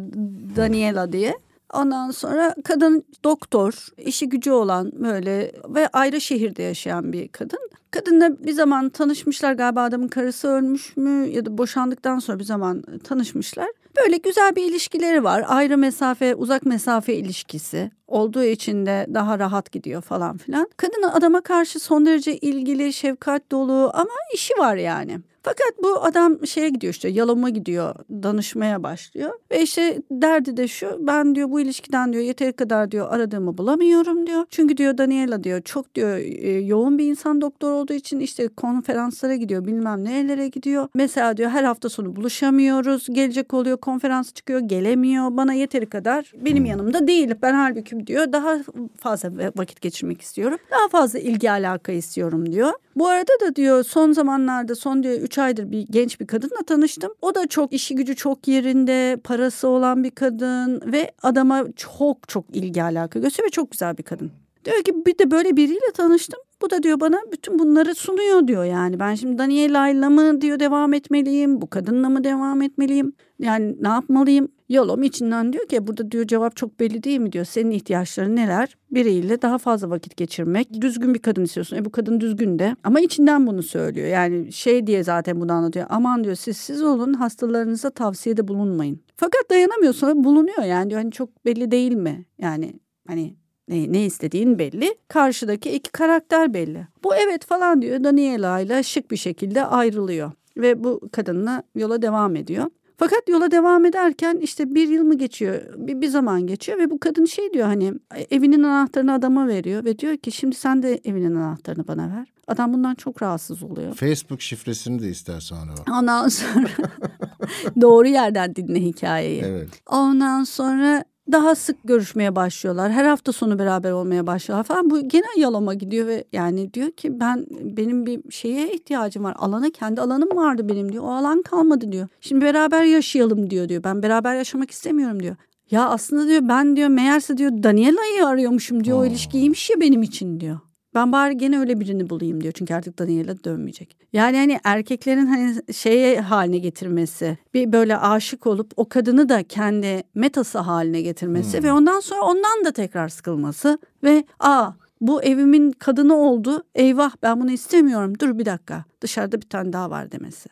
Daniela 0.57 1.13
diye. 1.13 1.35
Ondan 1.73 2.11
sonra 2.11 2.55
kadın 2.65 3.05
doktor, 3.25 3.87
işi 3.99 4.29
gücü 4.29 4.51
olan 4.51 4.93
böyle 4.95 5.53
ve 5.69 5.89
ayrı 5.89 6.21
şehirde 6.21 6.63
yaşayan 6.63 7.13
bir 7.13 7.29
kadın. 7.29 7.71
Kadınla 7.91 8.45
bir 8.45 8.53
zaman 8.53 8.89
tanışmışlar 8.89 9.53
galiba 9.53 9.83
adamın 9.83 10.09
karısı 10.09 10.49
ölmüş 10.49 10.97
mü 10.97 11.29
ya 11.29 11.47
da 11.47 11.59
boşandıktan 11.59 12.19
sonra 12.19 12.39
bir 12.39 12.45
zaman 12.45 12.83
tanışmışlar. 13.05 13.69
Böyle 14.03 14.17
güzel 14.17 14.57
bir 14.57 14.71
ilişkileri 14.71 15.25
var. 15.25 15.45
Ayrı 15.49 15.79
mesafe, 15.79 16.35
uzak 16.35 16.67
mesafe 16.67 17.15
ilişkisi 17.15 17.91
olduğu 18.07 18.45
için 18.45 18.87
de 18.87 19.07
daha 19.15 19.39
rahat 19.39 19.73
gidiyor 19.73 20.03
falan 20.03 20.37
filan. 20.37 20.69
Kadın 20.77 21.03
adama 21.03 21.41
karşı 21.41 21.81
son 21.81 22.07
derece 22.07 22.37
ilgili, 22.37 22.93
şefkat 22.93 23.51
dolu 23.51 23.91
ama 23.95 24.15
işi 24.35 24.55
var 24.59 24.77
yani. 24.77 25.21
Fakat 25.45 25.83
bu 25.83 26.05
adam 26.05 26.47
şeye 26.47 26.69
gidiyor 26.69 26.93
işte 26.93 27.09
yaloma 27.09 27.51
gidiyor 27.51 27.95
danışmaya 28.11 28.83
başlıyor. 28.83 29.31
Ve 29.51 29.63
işte 29.63 30.03
derdi 30.11 30.57
de 30.57 30.69
şu 30.69 31.07
ben 31.07 31.35
diyor 31.35 31.51
bu 31.51 31.61
ilişkiden 31.61 32.13
diyor 32.13 32.25
yeteri 32.25 32.53
kadar 32.53 32.91
diyor 32.91 33.13
aradığımı 33.13 33.59
bulamıyorum 33.59 34.27
diyor. 34.27 34.45
Çünkü 34.51 34.77
diyor 34.77 34.99
Daniela 34.99 35.45
diyor 35.45 35.63
çok 35.63 35.95
diyor 35.95 36.17
e, 36.17 36.51
yoğun 36.61 36.99
bir 36.99 37.07
insan 37.07 37.41
doktor 37.41 37.73
olduğu 37.73 37.93
için 37.93 38.21
işte 38.21 38.49
konferanslara 38.49 39.35
gidiyor 39.35 39.67
bilmem 39.67 40.05
nerelere 40.05 40.49
gidiyor. 40.49 40.89
Mesela 40.95 41.37
diyor 41.37 41.51
her 41.51 41.65
hafta 41.65 41.89
sonu 41.89 42.17
buluşamıyoruz 42.17 43.07
gelecek 43.11 43.55
oluyor 43.55 43.77
konferans 43.77 44.33
çıkıyor 44.33 44.61
gelemiyor 44.61 45.37
bana 45.37 45.53
yeteri 45.53 45.87
kadar 45.87 46.33
benim 46.35 46.65
yanımda 46.65 47.07
değil. 47.07 47.35
Ben 47.43 47.55
halbuki 47.55 48.07
diyor 48.07 48.33
daha 48.33 48.59
fazla 48.99 49.31
vakit 49.57 49.81
geçirmek 49.81 50.23
istiyorum. 50.23 50.59
Daha 50.71 50.89
fazla 50.89 51.19
ilgi 51.19 51.51
alaka 51.51 51.93
istiyorum 51.93 52.53
diyor. 52.53 52.73
Bu 52.97 53.09
arada 53.09 53.33
da 53.41 53.57
diyor 53.57 53.85
son 53.85 54.13
zamanlarda 54.13 54.75
son 54.75 55.03
diyor 55.03 55.15
3 55.21 55.39
aydır 55.39 55.71
bir 55.71 55.87
genç 55.91 56.21
bir 56.21 56.27
kadınla 56.27 56.63
tanıştım. 56.67 57.13
O 57.23 57.35
da 57.35 57.47
çok 57.47 57.73
işi 57.73 57.95
gücü 57.95 58.17
çok 58.17 58.49
yerinde, 58.49 59.21
parası 59.25 59.69
olan 59.69 60.05
bir 60.05 60.11
kadın 60.11 60.93
ve 60.93 61.13
adama 61.23 61.65
çok 61.77 62.29
çok 62.29 62.45
ilgi 62.57 62.83
alaka 62.83 63.19
gösteriyor 63.19 63.47
ve 63.47 63.51
çok 63.51 63.71
güzel 63.71 63.99
bir 63.99 64.03
kadın. 64.03 64.31
Diyor 64.65 64.83
ki 64.83 65.07
bir 65.07 65.19
de 65.19 65.31
böyle 65.31 65.57
biriyle 65.57 65.93
tanıştım. 65.95 66.41
Bu 66.63 66.71
da 66.71 66.83
diyor 66.83 67.01
bana 67.01 67.21
bütün 67.33 67.59
bunları 67.59 67.95
sunuyor 67.95 68.49
diyor 68.49 68.65
yani. 68.65 69.01
Ben 69.01 69.15
şimdi 69.15 69.39
Daniela'yla 69.39 70.11
mı 70.11 70.41
diyor 70.41 70.61
devam 70.61 70.95
etmeliyim? 70.95 71.61
Bu 71.61 71.71
kadınla 71.71 72.09
mı 72.09 72.25
devam 72.25 72.63
etmeliyim? 72.63 73.13
Yani 73.39 73.77
ne 73.81 73.89
yapmalıyım? 73.89 74.49
Yolum 74.69 75.03
içinden 75.03 75.53
diyor 75.53 75.69
ki 75.69 75.87
burada 75.87 76.11
diyor 76.11 76.27
cevap 76.27 76.57
çok 76.57 76.81
belli 76.81 77.03
değil 77.03 77.21
mi 77.21 77.33
diyor. 77.33 77.45
Senin 77.45 77.71
ihtiyaçların 77.71 78.37
neler? 78.37 78.77
Biriyle 78.91 79.43
daha 79.43 79.59
fazla 79.59 79.91
vakit 79.91 80.17
geçirmek. 80.17 80.81
Düzgün 80.81 81.15
bir 81.15 81.19
kadın 81.19 81.45
istiyorsun. 81.45 81.77
E 81.77 81.85
bu 81.85 81.91
kadın 81.91 82.21
düzgün 82.21 82.59
de. 82.59 82.77
Ama 82.85 83.01
içinden 83.01 83.47
bunu 83.47 83.63
söylüyor. 83.63 84.09
Yani 84.09 84.53
şey 84.53 84.87
diye 84.87 85.05
zaten 85.05 85.41
bunu 85.41 85.53
anlatıyor. 85.53 85.87
Aman 85.89 86.25
diyor 86.25 86.35
siz 86.35 86.57
siz 86.57 86.83
olun 86.83 87.13
hastalarınıza 87.13 87.91
tavsiyede 87.91 88.49
bulunmayın. 88.49 89.01
Fakat 89.17 89.51
dayanamıyor 89.51 89.93
sonra 89.93 90.25
bulunuyor 90.25 90.63
yani 90.63 90.91
diyor 90.91 91.01
hani 91.01 91.13
çok 91.13 91.45
belli 91.45 91.71
değil 91.71 91.93
mi? 91.93 92.25
Yani 92.39 92.73
hani 93.07 93.35
ne, 93.69 93.93
ne 93.93 94.05
istediğin 94.05 94.59
belli. 94.59 94.95
Karşıdaki 95.09 95.71
iki 95.71 95.93
karakter 95.93 96.55
belli. 96.55 96.87
Bu 97.05 97.15
evet 97.15 97.45
falan 97.45 97.83
diyor. 97.83 98.05
Daniela 98.05 98.61
ile 98.61 98.83
şık 98.83 99.11
bir 99.11 99.17
şekilde 99.17 99.65
ayrılıyor. 99.65 100.33
Ve 100.57 100.85
bu 100.85 101.01
kadınla 101.13 101.63
yola 101.75 102.03
devam 102.03 102.37
ediyor. 102.37 102.67
Fakat 102.97 103.29
yola 103.29 103.51
devam 103.51 103.85
ederken 103.85 104.39
işte 104.43 104.75
bir 104.75 104.89
yıl 104.89 105.05
mı 105.05 105.15
geçiyor 105.15 105.61
bir, 105.77 106.01
bir 106.01 106.09
zaman 106.09 106.47
geçiyor 106.47 106.79
ve 106.79 106.91
bu 106.91 107.01
kadın 107.01 107.25
şey 107.25 107.53
diyor 107.53 107.67
hani 107.67 107.93
evinin 108.31 108.63
anahtarını 108.63 109.13
adama 109.13 109.49
veriyor 109.49 109.85
ve 109.85 109.99
diyor 109.99 110.17
ki 110.17 110.33
şimdi 110.33 110.57
sen 110.57 110.83
de 110.83 111.01
evinin 111.05 111.35
anahtarını 111.35 111.89
bana 111.89 112.17
ver. 112.17 112.35
Adam 112.49 112.73
bundan 112.73 112.95
çok 112.95 113.23
rahatsız 113.23 113.63
oluyor. 113.63 113.95
Facebook 113.95 114.41
şifresini 114.41 115.03
de 115.03 115.11
ister 115.11 115.41
sonra. 115.41 115.71
Ondan 115.99 116.29
sonra 116.29 116.69
doğru 117.81 118.09
yerden 118.09 118.57
dinle 118.57 118.81
hikayeyi. 118.81 119.43
Evet. 119.45 119.69
Ondan 119.87 120.45
sonra 120.45 121.05
daha 121.33 121.55
sık 121.55 121.77
görüşmeye 121.85 122.37
başlıyorlar. 122.37 122.93
Her 122.93 123.05
hafta 123.05 123.33
sonu 123.33 123.59
beraber 123.59 123.91
olmaya 123.91 124.27
başlıyorlar 124.27 124.65
falan. 124.65 124.91
Bu 124.91 125.09
gene 125.09 125.27
yalama 125.37 125.75
gidiyor 125.75 126.07
ve 126.07 126.25
yani 126.33 126.75
diyor 126.75 126.91
ki 126.91 127.21
ben 127.21 127.47
benim 127.51 128.07
bir 128.07 128.31
şeye 128.31 128.73
ihtiyacım 128.73 129.25
var. 129.25 129.35
Alana 129.39 129.71
kendi 129.71 130.01
alanım 130.01 130.37
vardı 130.37 130.69
benim 130.69 130.93
diyor. 130.93 131.05
O 131.05 131.11
alan 131.13 131.43
kalmadı 131.43 131.93
diyor. 131.93 132.09
Şimdi 132.21 132.45
beraber 132.45 132.85
yaşayalım 132.85 133.51
diyor 133.51 133.69
diyor. 133.69 133.85
Ben 133.85 134.03
beraber 134.03 134.35
yaşamak 134.35 134.71
istemiyorum 134.71 135.23
diyor. 135.23 135.37
Ya 135.71 135.89
aslında 135.89 136.29
diyor 136.29 136.49
ben 136.49 136.77
diyor 136.77 136.89
meğerse 136.89 137.37
diyor 137.37 137.51
Daniela'yı 137.63 138.27
arıyormuşum 138.27 138.85
diyor. 138.85 138.99
O 138.99 139.07
ilişki 139.07 139.39
iyiymiş 139.39 139.71
ya 139.71 139.81
benim 139.81 140.03
için 140.03 140.41
diyor. 140.41 140.59
Ben 140.95 141.13
bari 141.13 141.37
gene 141.37 141.59
öyle 141.59 141.81
birini 141.81 142.11
bulayım 142.11 142.41
diyor. 142.41 142.53
Çünkü 142.57 142.75
artık 142.75 142.99
Daniela 142.99 143.45
dönmeyecek. 143.45 143.97
Yani 144.13 144.37
hani 144.37 144.59
erkeklerin 144.65 145.27
hani 145.27 145.75
şeye 145.75 146.21
haline 146.21 146.59
getirmesi, 146.59 147.39
bir 147.55 147.73
böyle 147.73 147.97
aşık 147.99 148.47
olup 148.47 148.73
o 148.77 148.89
kadını 148.89 149.29
da 149.29 149.43
kendi 149.43 150.03
metası 150.15 150.59
haline 150.59 151.01
getirmesi 151.03 151.63
ve 151.63 151.73
ondan 151.73 152.01
sonra 152.01 152.23
ondan 152.23 152.65
da 152.65 152.73
tekrar 152.73 153.09
sıkılması 153.09 153.79
ve 154.05 154.25
aa 154.41 154.71
bu 155.01 155.23
evimin 155.23 155.73
kadını 155.73 156.15
oldu. 156.15 156.65
Eyvah 156.75 157.13
ben 157.23 157.41
bunu 157.41 157.51
istemiyorum. 157.51 158.19
Dur 158.19 158.39
bir 158.39 158.47
dakika. 158.47 158.85
Dışarıda 159.01 159.37
bir 159.37 159.49
tane 159.49 159.73
daha 159.73 159.91
var 159.91 160.13
demesi. 160.13 160.49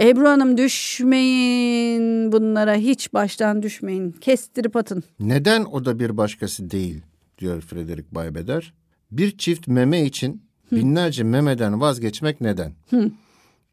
Ebru 0.00 0.28
Hanım 0.28 0.56
düşmeyin 0.56 2.32
bunlara 2.32 2.74
hiç 2.74 3.12
baştan 3.14 3.62
düşmeyin. 3.62 4.12
Kestirip 4.12 4.76
atın. 4.76 5.02
Neden 5.20 5.64
o 5.64 5.84
da 5.84 5.98
bir 5.98 6.16
başkası 6.16 6.70
değil 6.70 7.02
diyor 7.38 7.60
Frederick 7.60 8.14
Baybeder. 8.14 8.74
Bir 9.18 9.38
çift 9.38 9.68
meme 9.68 10.04
için 10.04 10.42
binlerce 10.72 11.24
memeden 11.24 11.80
vazgeçmek 11.80 12.40
neden? 12.40 12.72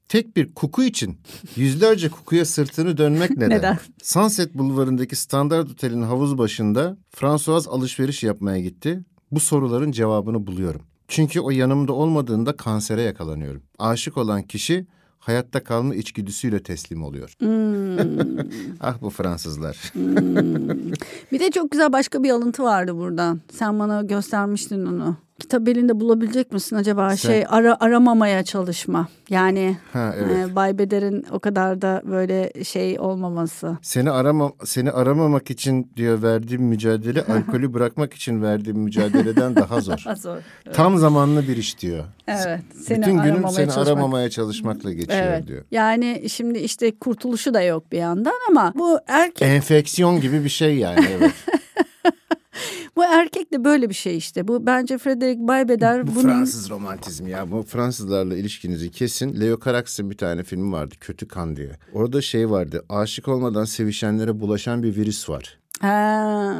Tek 0.08 0.38
bir 0.38 0.54
kuku 0.54 0.84
için 0.84 1.17
yüzlerce 1.56 2.10
kukuya 2.10 2.45
sırtını 2.45 2.97
dönmek 2.97 3.30
neden? 3.30 3.49
Neden? 3.49 3.77
Sunset 4.04 4.54
Bulvarı'ndaki 4.56 5.15
Standart 5.15 5.71
Otel'in 5.71 6.01
havuz 6.01 6.38
başında 6.38 6.97
François 7.10 7.67
alışveriş 7.67 8.23
yapmaya 8.23 8.60
gitti. 8.60 9.04
Bu 9.32 9.39
soruların 9.39 9.91
cevabını 9.91 10.47
buluyorum. 10.47 10.82
Çünkü 11.08 11.39
o 11.39 11.49
yanımda 11.49 11.93
olmadığında 11.93 12.56
kansere 12.56 13.01
yakalanıyorum. 13.01 13.62
Aşık 13.80 14.17
olan 14.17 14.43
kişi 14.43 14.88
hayatta 15.19 15.63
kalma 15.63 15.95
içgüdüsüyle 15.95 16.63
teslim 16.63 17.04
oluyor. 17.04 17.36
ah 18.82 19.01
bu 19.01 19.10
Fransızlar. 19.10 19.93
Bir 21.32 21.39
de 21.39 21.51
çok 21.51 21.71
güzel 21.71 21.93
başka 21.93 22.23
bir 22.23 22.30
alıntı 22.30 22.63
vardı 22.63 22.95
buradan. 22.95 23.41
Sen 23.51 23.80
bana 23.80 24.01
göstermiştin 24.01 24.86
onu. 24.86 25.17
Kitap 25.52 25.68
elinde 25.68 26.00
bulabilecek 26.00 26.52
misin 26.52 26.76
acaba? 26.76 27.10
Sen- 27.10 27.16
Şey 27.30 27.46
ara 27.50 27.78
aramamaya 27.80 28.44
çalışma. 28.44 29.08
Yani 29.30 29.78
Ha 29.94 30.16
evet. 30.18 30.50
e, 30.52 30.56
Bay 30.56 30.78
Beder'in 30.78 31.26
o 31.32 31.40
kadar 31.40 31.82
da 31.82 32.02
böyle 32.06 32.64
şey 32.64 33.00
olmaması. 33.00 33.78
Seni 33.82 34.12
arama 34.12 34.52
seni 34.66 34.92
aramamak 34.92 35.52
için 35.52 35.92
diyor 35.96 36.22
verdiğim 36.22 36.64
mücadele 36.64 37.26
alkolü 37.26 37.74
bırakmak 37.74 38.14
için 38.14 38.42
verdiğim 38.42 38.80
mücadeleden 38.80 39.56
daha 39.56 39.82
zor. 39.82 39.98
Zor. 40.18 40.38
Tam 40.74 40.98
zamanlı 40.98 41.48
bir 41.48 41.58
iş 41.58 41.80
diyor. 41.82 42.04
Evet. 42.28 42.60
Seni 42.86 43.02
Bütün 43.02 43.18
günüm 43.18 43.50
seni 43.50 43.66
çalışmak. 43.66 43.88
aramamaya 43.88 44.30
çalışmakla 44.30 44.94
geçiyor 44.94 45.20
Evet. 45.24 45.48
diyor. 45.48 45.64
Yani 45.72 46.30
şimdi 46.30 46.60
işte 46.60 46.96
kurtuluşu 47.00 47.54
da 47.54 47.62
yok 47.62 47.92
bir 47.92 47.98
yandan 47.98 48.36
ama 48.50 48.74
bu 48.76 49.00
erkek 49.08 49.42
Enfeksiyon 49.48 50.22
gibi 50.22 50.44
bir 50.44 50.50
şey 50.50 50.78
yani 50.78 51.06
evet. 51.18 51.32
bu 53.02 53.06
erkek 53.06 53.54
de 53.54 53.64
böyle 53.64 53.90
bir 53.90 53.94
şey 53.94 54.18
işte. 54.18 54.48
Bu 54.48 54.66
bence 54.66 54.98
Frederick 54.98 55.48
Baybeder 55.48 56.08
Bu 56.08 56.16
bunun 56.16 56.22
Fransız 56.22 56.70
romantizmi 56.70 57.30
ya. 57.30 57.52
Bu 57.52 57.64
Fransızlarla 57.64 58.38
ilişkinizi 58.38 58.92
kesin. 58.92 59.42
Leo 59.42 59.60
Carax'ın 59.66 60.10
bir 60.10 60.18
tane 60.18 60.44
filmi 60.44 60.72
vardı. 60.72 60.96
Kötü 61.00 61.28
Kan 61.28 61.56
diye. 61.56 61.78
Orada 61.94 62.22
şey 62.22 62.50
vardı. 62.50 62.86
Aşık 62.90 63.28
olmadan 63.28 63.66
sevişenlere 63.66 64.40
bulaşan 64.40 64.84
bir 64.84 64.96
virüs 64.96 65.30
var. 65.30 65.60
Ha. 65.80 66.56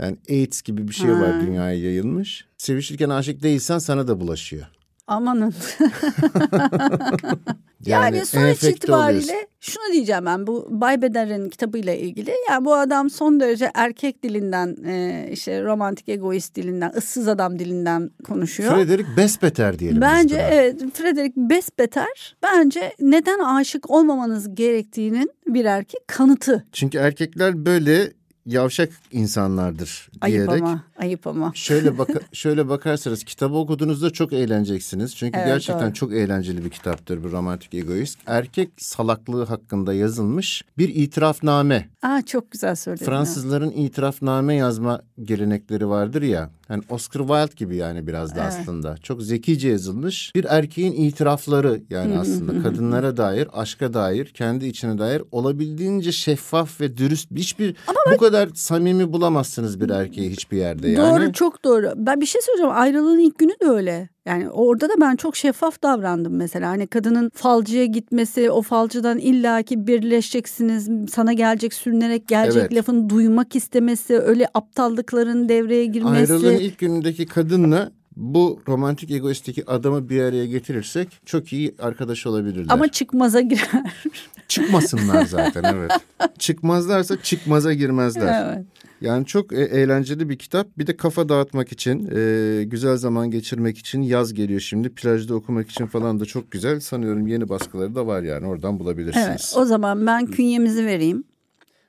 Yani 0.00 0.16
AIDS 0.30 0.62
gibi 0.62 0.88
bir 0.88 0.94
şey 0.94 1.10
var 1.10 1.40
dünyaya 1.40 1.78
yayılmış. 1.78 2.46
Sevişirken 2.56 3.10
aşık 3.10 3.42
değilsen 3.42 3.78
sana 3.78 4.08
da 4.08 4.20
bulaşıyor. 4.20 4.66
Amanın. 5.06 5.54
Yani, 7.86 8.26
sonuç 8.26 8.48
enfekte 8.48 8.70
itibariyle 8.70 9.32
oluyorsun. 9.32 9.48
şunu 9.60 9.92
diyeceğim 9.92 10.26
ben 10.26 10.46
bu 10.46 10.68
Bay 10.70 11.02
Beder'in 11.02 11.48
kitabıyla 11.48 11.94
ilgili. 11.94 12.32
Yani 12.50 12.64
bu 12.64 12.74
adam 12.74 13.10
son 13.10 13.40
derece 13.40 13.70
erkek 13.74 14.22
dilinden 14.22 14.76
e, 14.86 15.28
işte 15.32 15.62
romantik 15.64 16.08
egoist 16.08 16.54
dilinden 16.54 16.92
ıssız 16.96 17.28
adam 17.28 17.58
dilinden 17.58 18.10
konuşuyor. 18.24 18.74
Frederick 18.74 19.16
Besbeter 19.16 19.78
diyelim. 19.78 20.00
Bence 20.00 20.34
buna. 20.34 20.42
evet 20.42 20.80
Frederick 20.94 21.34
Besbeter 21.36 22.36
bence 22.42 22.92
neden 23.00 23.38
aşık 23.38 23.90
olmamanız 23.90 24.54
gerektiğinin 24.54 25.30
bir 25.46 25.64
erkek 25.64 26.08
kanıtı. 26.08 26.64
Çünkü 26.72 26.98
erkekler 26.98 27.66
böyle 27.66 28.12
yavşak 28.46 28.88
insanlardır 29.12 30.10
Ayıp 30.20 30.36
diyerek. 30.36 30.62
ama 30.62 30.84
ayıp 30.98 31.26
ama. 31.26 31.52
Şöyle 31.54 31.98
baka, 31.98 32.20
şöyle 32.32 32.68
bakarsanız 32.68 33.24
kitabı 33.24 33.54
okuduğunuzda 33.54 34.10
çok 34.10 34.32
eğleneceksiniz. 34.32 35.16
Çünkü 35.16 35.38
Evet, 35.38 35.48
gerçekten 35.48 35.86
doğru. 35.86 35.94
çok 35.94 36.12
eğlenceli 36.12 36.64
bir 36.64 36.70
kitaptır 36.70 37.24
bu 37.24 37.30
romantik 37.32 37.74
egoist. 37.74 38.18
Erkek 38.26 38.68
salaklığı 38.76 39.44
hakkında 39.44 39.94
yazılmış 39.94 40.62
bir 40.78 40.88
itirafname. 40.88 41.88
Aa 42.02 42.22
çok 42.26 42.50
güzel 42.50 42.74
söyledin. 42.74 43.04
ya. 43.04 43.10
Fransızların 43.10 43.70
itirafname 43.70 44.54
yazma 44.54 45.00
gelenekleri 45.24 45.88
vardır 45.88 46.22
ya. 46.22 46.50
Yani 46.70 46.82
Oscar 46.88 47.20
Wilde 47.20 47.54
gibi 47.64 47.76
yani 47.76 48.06
biraz 48.06 48.36
da 48.36 48.42
Evet. 48.42 48.52
aslında. 48.60 48.96
Çok 48.96 49.22
zekice 49.22 49.68
yazılmış. 49.68 50.32
Bir 50.34 50.44
erkeğin 50.44 50.92
itirafları 50.92 51.80
yani 51.90 52.18
aslında 52.18 52.62
kadınlara 52.62 53.16
dair, 53.16 53.48
aşka 53.52 53.94
dair, 53.94 54.26
kendi 54.26 54.66
içine 54.66 54.98
dair 54.98 55.22
olabildiğince 55.32 56.12
şeffaf 56.12 56.80
ve 56.80 56.96
dürüst 56.96 57.30
hiçbir 57.36 57.76
bu 58.14 58.16
kadar 58.18 58.48
samimi 58.54 59.12
bulamazsınız 59.12 59.80
bir 59.80 59.90
erkeği 59.90 60.30
hiçbir 60.30 60.56
yerde 60.56 60.87
yani. 60.88 61.20
Doğru 61.22 61.32
çok 61.32 61.64
doğru. 61.64 61.92
Ben 61.96 62.20
bir 62.20 62.26
şey 62.26 62.42
söyleyeceğim. 62.42 62.72
Ayrılığın 62.76 63.18
ilk 63.18 63.38
günü 63.38 63.52
de 63.62 63.66
öyle. 63.66 64.08
Yani 64.26 64.50
orada 64.50 64.88
da 64.88 64.92
ben 65.00 65.16
çok 65.16 65.36
şeffaf 65.36 65.82
davrandım 65.82 66.36
mesela. 66.36 66.68
Hani 66.68 66.86
kadının 66.86 67.30
falcıya 67.34 67.84
gitmesi, 67.84 68.50
o 68.50 68.62
falcıdan 68.62 69.18
illaki 69.18 69.86
birleşeceksiniz, 69.86 70.88
sana 71.10 71.32
gelecek 71.32 71.74
sürünerek 71.74 72.28
gelecek 72.28 72.62
Evet. 72.62 72.74
lafını 72.74 73.10
duymak 73.10 73.56
istemesi, 73.56 74.18
öyle 74.18 74.48
aptallıkların 74.54 75.48
devreye 75.48 75.86
girmesi. 75.86 76.32
Ayrılığın 76.32 76.54
ilk 76.56 76.78
günündeki 76.78 77.26
kadınla 77.26 77.90
bu 78.18 78.60
romantik 78.68 79.10
egoistteki 79.10 79.70
adamı 79.70 80.08
bir 80.08 80.22
araya 80.22 80.46
getirirsek 80.46 81.20
çok 81.26 81.52
iyi 81.52 81.74
arkadaş 81.78 82.26
olabilirler. 82.26 82.74
Ama 82.74 82.88
çıkmaza 82.88 83.40
girer. 83.40 83.68
çıkmasınlar 84.48 85.24
zaten 85.24 85.64
evet. 85.64 85.90
Çıkmazlarsa 86.38 87.22
çıkmaza 87.22 87.72
girmezler. 87.72 88.44
evet. 88.46 88.66
Yani 89.00 89.26
çok 89.26 89.52
e- 89.52 89.56
eğlenceli 89.56 90.28
bir 90.28 90.38
kitap. 90.38 90.78
Bir 90.78 90.86
de 90.86 90.96
kafa 90.96 91.28
dağıtmak 91.28 91.72
için, 91.72 92.10
e, 92.16 92.64
güzel 92.64 92.96
zaman 92.96 93.30
geçirmek 93.30 93.78
için 93.78 94.02
yaz 94.02 94.34
geliyor 94.34 94.60
şimdi. 94.60 94.88
Plajda 94.88 95.34
okumak 95.34 95.70
için 95.70 95.86
falan 95.86 96.20
da 96.20 96.24
çok 96.24 96.50
güzel. 96.50 96.80
Sanıyorum 96.80 97.26
yeni 97.26 97.48
baskıları 97.48 97.94
da 97.94 98.06
var 98.06 98.22
yani 98.22 98.46
oradan 98.46 98.78
bulabilirsiniz. 98.78 99.26
Evet. 99.28 99.54
O 99.56 99.64
zaman 99.64 100.06
ben 100.06 100.26
künyemizi 100.26 100.86
vereyim. 100.86 101.24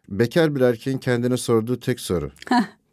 Bekar 0.10 0.56
bir 0.56 0.62
erkeğin 0.62 0.98
kendine 0.98 1.38
sorduğu 1.38 1.80
tek 1.80 2.00
soru. 2.00 2.32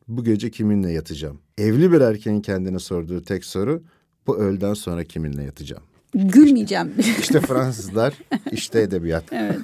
Bu 0.09 0.25
gece 0.25 0.51
kiminle 0.51 0.93
yatacağım? 0.93 1.39
Evli 1.59 1.93
bir 1.93 2.01
erkeğin 2.01 2.41
kendine 2.41 2.79
sorduğu 2.79 3.23
tek 3.23 3.45
soru. 3.45 3.83
Bu 4.27 4.39
öğleden 4.39 4.75
sonra 4.75 5.05
kiminle 5.05 5.43
yatacağım? 5.43 5.83
Gülmeyeceğim. 6.15 6.95
İşte 7.21 7.41
Fransızlar, 7.41 8.15
işte 8.53 8.81
edebiyat. 8.81 9.25
evet. 9.33 9.59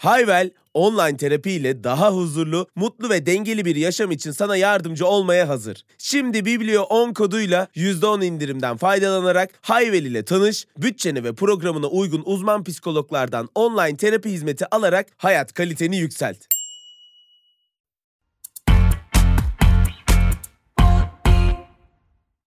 Hayvel, 0.00 0.50
online 0.74 1.16
terapi 1.16 1.50
ile 1.50 1.84
daha 1.84 2.10
huzurlu, 2.12 2.66
mutlu 2.76 3.10
ve 3.10 3.26
dengeli 3.26 3.64
bir 3.64 3.76
yaşam 3.76 4.10
için 4.10 4.30
sana 4.30 4.56
yardımcı 4.56 5.06
olmaya 5.06 5.48
hazır. 5.48 5.84
Şimdi 5.98 6.44
Biblio 6.44 6.82
10 6.82 7.12
koduyla 7.12 7.68
%10 7.76 8.24
indirimden 8.24 8.76
faydalanarak 8.76 9.50
Hayvel 9.62 10.04
ile 10.04 10.24
tanış, 10.24 10.66
bütçene 10.78 11.24
ve 11.24 11.34
programına 11.34 11.86
uygun 11.86 12.22
uzman 12.24 12.64
psikologlardan 12.64 13.48
online 13.54 13.96
terapi 13.96 14.30
hizmeti 14.30 14.74
alarak 14.74 15.06
hayat 15.16 15.52
kaliteni 15.52 15.96
yükselt. 15.96 16.59